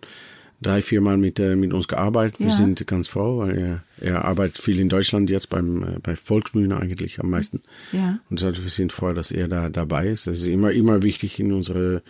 drei, 0.62 0.82
vier 0.82 1.02
Mal 1.02 1.18
mit, 1.18 1.40
äh, 1.40 1.56
mit 1.56 1.74
uns 1.74 1.88
gearbeitet. 1.88 2.40
Ja. 2.40 2.48
Wir 2.48 2.54
sind 2.54 2.86
ganz 2.88 3.08
froh, 3.08 3.40
weil 3.40 3.58
er, 3.58 3.84
er 4.02 4.26
arbeitet 4.26 4.58
viel 4.58 4.80
in 4.80 4.90
Deutschland 4.90 5.30
jetzt 5.30 5.50
beim, 5.50 5.84
äh, 5.84 6.00
bei 6.02 6.16
Volksbühne 6.16 6.78
eigentlich 6.78 7.20
am 7.20 7.30
meisten. 7.30 7.62
Ja. 7.92 8.20
Und 8.30 8.40
so, 8.40 8.48
wir 8.48 8.70
sind 8.70 8.92
froh, 8.92 9.14
dass 9.14 9.32
er 9.32 9.48
da 9.48 9.70
dabei 9.70 10.08
ist. 10.08 10.28
Das 10.28 10.40
ist 10.40 10.48
immer, 10.48 10.72
immer 10.72 11.04
wichtig 11.04 11.40
in 11.40 11.52
unsere 11.52 12.02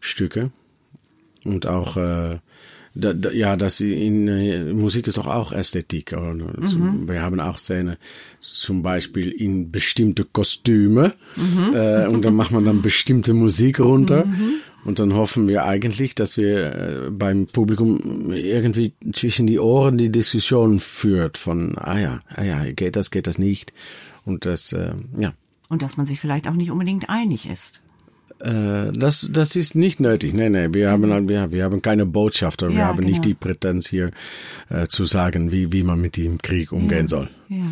Stücke. 0.00 0.50
Und 1.44 1.66
auch, 1.66 1.96
äh, 1.96 2.38
da, 2.94 3.14
da, 3.14 3.30
ja, 3.30 3.56
das 3.56 3.80
in 3.80 4.28
äh, 4.28 4.72
Musik 4.72 5.06
ist 5.06 5.16
doch 5.16 5.26
auch 5.26 5.52
Ästhetik. 5.52 6.12
Mhm. 6.12 7.08
Wir 7.08 7.22
haben 7.22 7.40
auch 7.40 7.58
Szene, 7.58 7.98
zum 8.40 8.82
Beispiel 8.82 9.30
in 9.30 9.70
bestimmte 9.70 10.24
Kostüme 10.24 11.14
mhm. 11.36 11.74
äh, 11.74 12.06
und 12.06 12.24
dann 12.24 12.34
macht 12.34 12.52
man 12.52 12.64
dann 12.64 12.82
bestimmte 12.82 13.32
Musik 13.34 13.80
runter 13.80 14.26
mhm. 14.26 14.54
und 14.84 14.98
dann 14.98 15.14
hoffen 15.14 15.48
wir 15.48 15.64
eigentlich, 15.64 16.14
dass 16.14 16.36
wir 16.36 16.74
äh, 16.74 17.10
beim 17.10 17.46
Publikum 17.46 18.32
irgendwie 18.32 18.92
zwischen 19.12 19.46
die 19.46 19.58
Ohren 19.58 19.96
die 19.96 20.10
Diskussion 20.10 20.78
führt 20.78 21.38
von, 21.38 21.78
ah 21.78 21.98
ja, 21.98 22.20
ah 22.34 22.44
ja, 22.44 22.72
geht 22.72 22.96
das, 22.96 23.10
geht 23.10 23.26
das 23.26 23.38
nicht 23.38 23.72
und 24.24 24.44
das, 24.44 24.72
äh, 24.72 24.92
ja. 25.16 25.32
Und 25.68 25.80
dass 25.80 25.96
man 25.96 26.04
sich 26.04 26.20
vielleicht 26.20 26.46
auch 26.46 26.54
nicht 26.54 26.70
unbedingt 26.70 27.08
einig 27.08 27.48
ist. 27.48 27.81
Äh, 28.42 28.92
das, 28.92 29.28
das 29.30 29.56
ist 29.56 29.74
nicht 29.74 30.00
nötig. 30.00 30.34
Nein, 30.34 30.52
nein, 30.52 30.74
wir 30.74 30.90
haben, 30.90 31.08
mhm. 31.08 31.28
wir, 31.28 31.52
wir 31.52 31.64
haben 31.64 31.80
keine 31.80 32.06
Botschafter. 32.06 32.68
Ja, 32.70 32.76
wir 32.76 32.86
haben 32.86 32.96
genau. 32.98 33.08
nicht 33.10 33.24
die 33.24 33.34
Prätenz 33.34 33.88
hier 33.88 34.10
äh, 34.68 34.88
zu 34.88 35.04
sagen, 35.04 35.52
wie, 35.52 35.72
wie 35.72 35.82
man 35.82 36.00
mit 36.00 36.16
dem 36.16 36.38
Krieg 36.38 36.72
umgehen 36.72 37.02
ja, 37.02 37.08
soll. 37.08 37.30
Ja. 37.48 37.64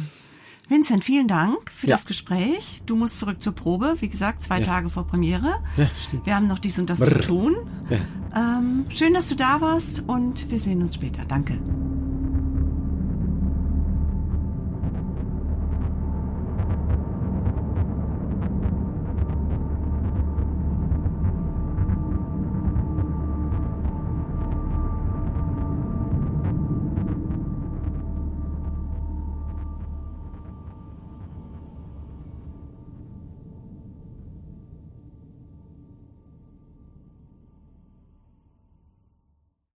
Vincent, 0.69 1.03
vielen 1.03 1.27
Dank 1.27 1.73
für 1.73 1.89
ja. 1.89 1.97
das 1.97 2.07
Gespräch. 2.07 2.81
Du 2.87 2.95
musst 2.95 3.19
zurück 3.19 3.43
zur 3.43 3.53
Probe, 3.53 3.97
wie 3.99 4.09
gesagt, 4.09 4.45
zwei 4.45 4.61
ja. 4.61 4.67
Tage 4.67 4.89
vor 4.89 5.05
Premiere. 5.05 5.55
Ja, 5.77 5.91
stimmt. 6.07 6.27
Wir 6.27 6.37
haben 6.37 6.47
noch 6.47 6.61
dies 6.61 6.79
und 6.79 6.89
das 6.89 7.01
Brr. 7.01 7.21
zu 7.21 7.27
tun. 7.27 7.57
Ja. 7.91 8.59
Ähm, 8.59 8.85
schön, 8.95 9.13
dass 9.13 9.27
du 9.27 9.35
da 9.35 9.61
warst 9.61 10.05
und 10.07 10.49
wir 10.49 10.61
sehen 10.61 10.81
uns 10.83 10.95
später. 10.95 11.25
Danke. 11.27 11.59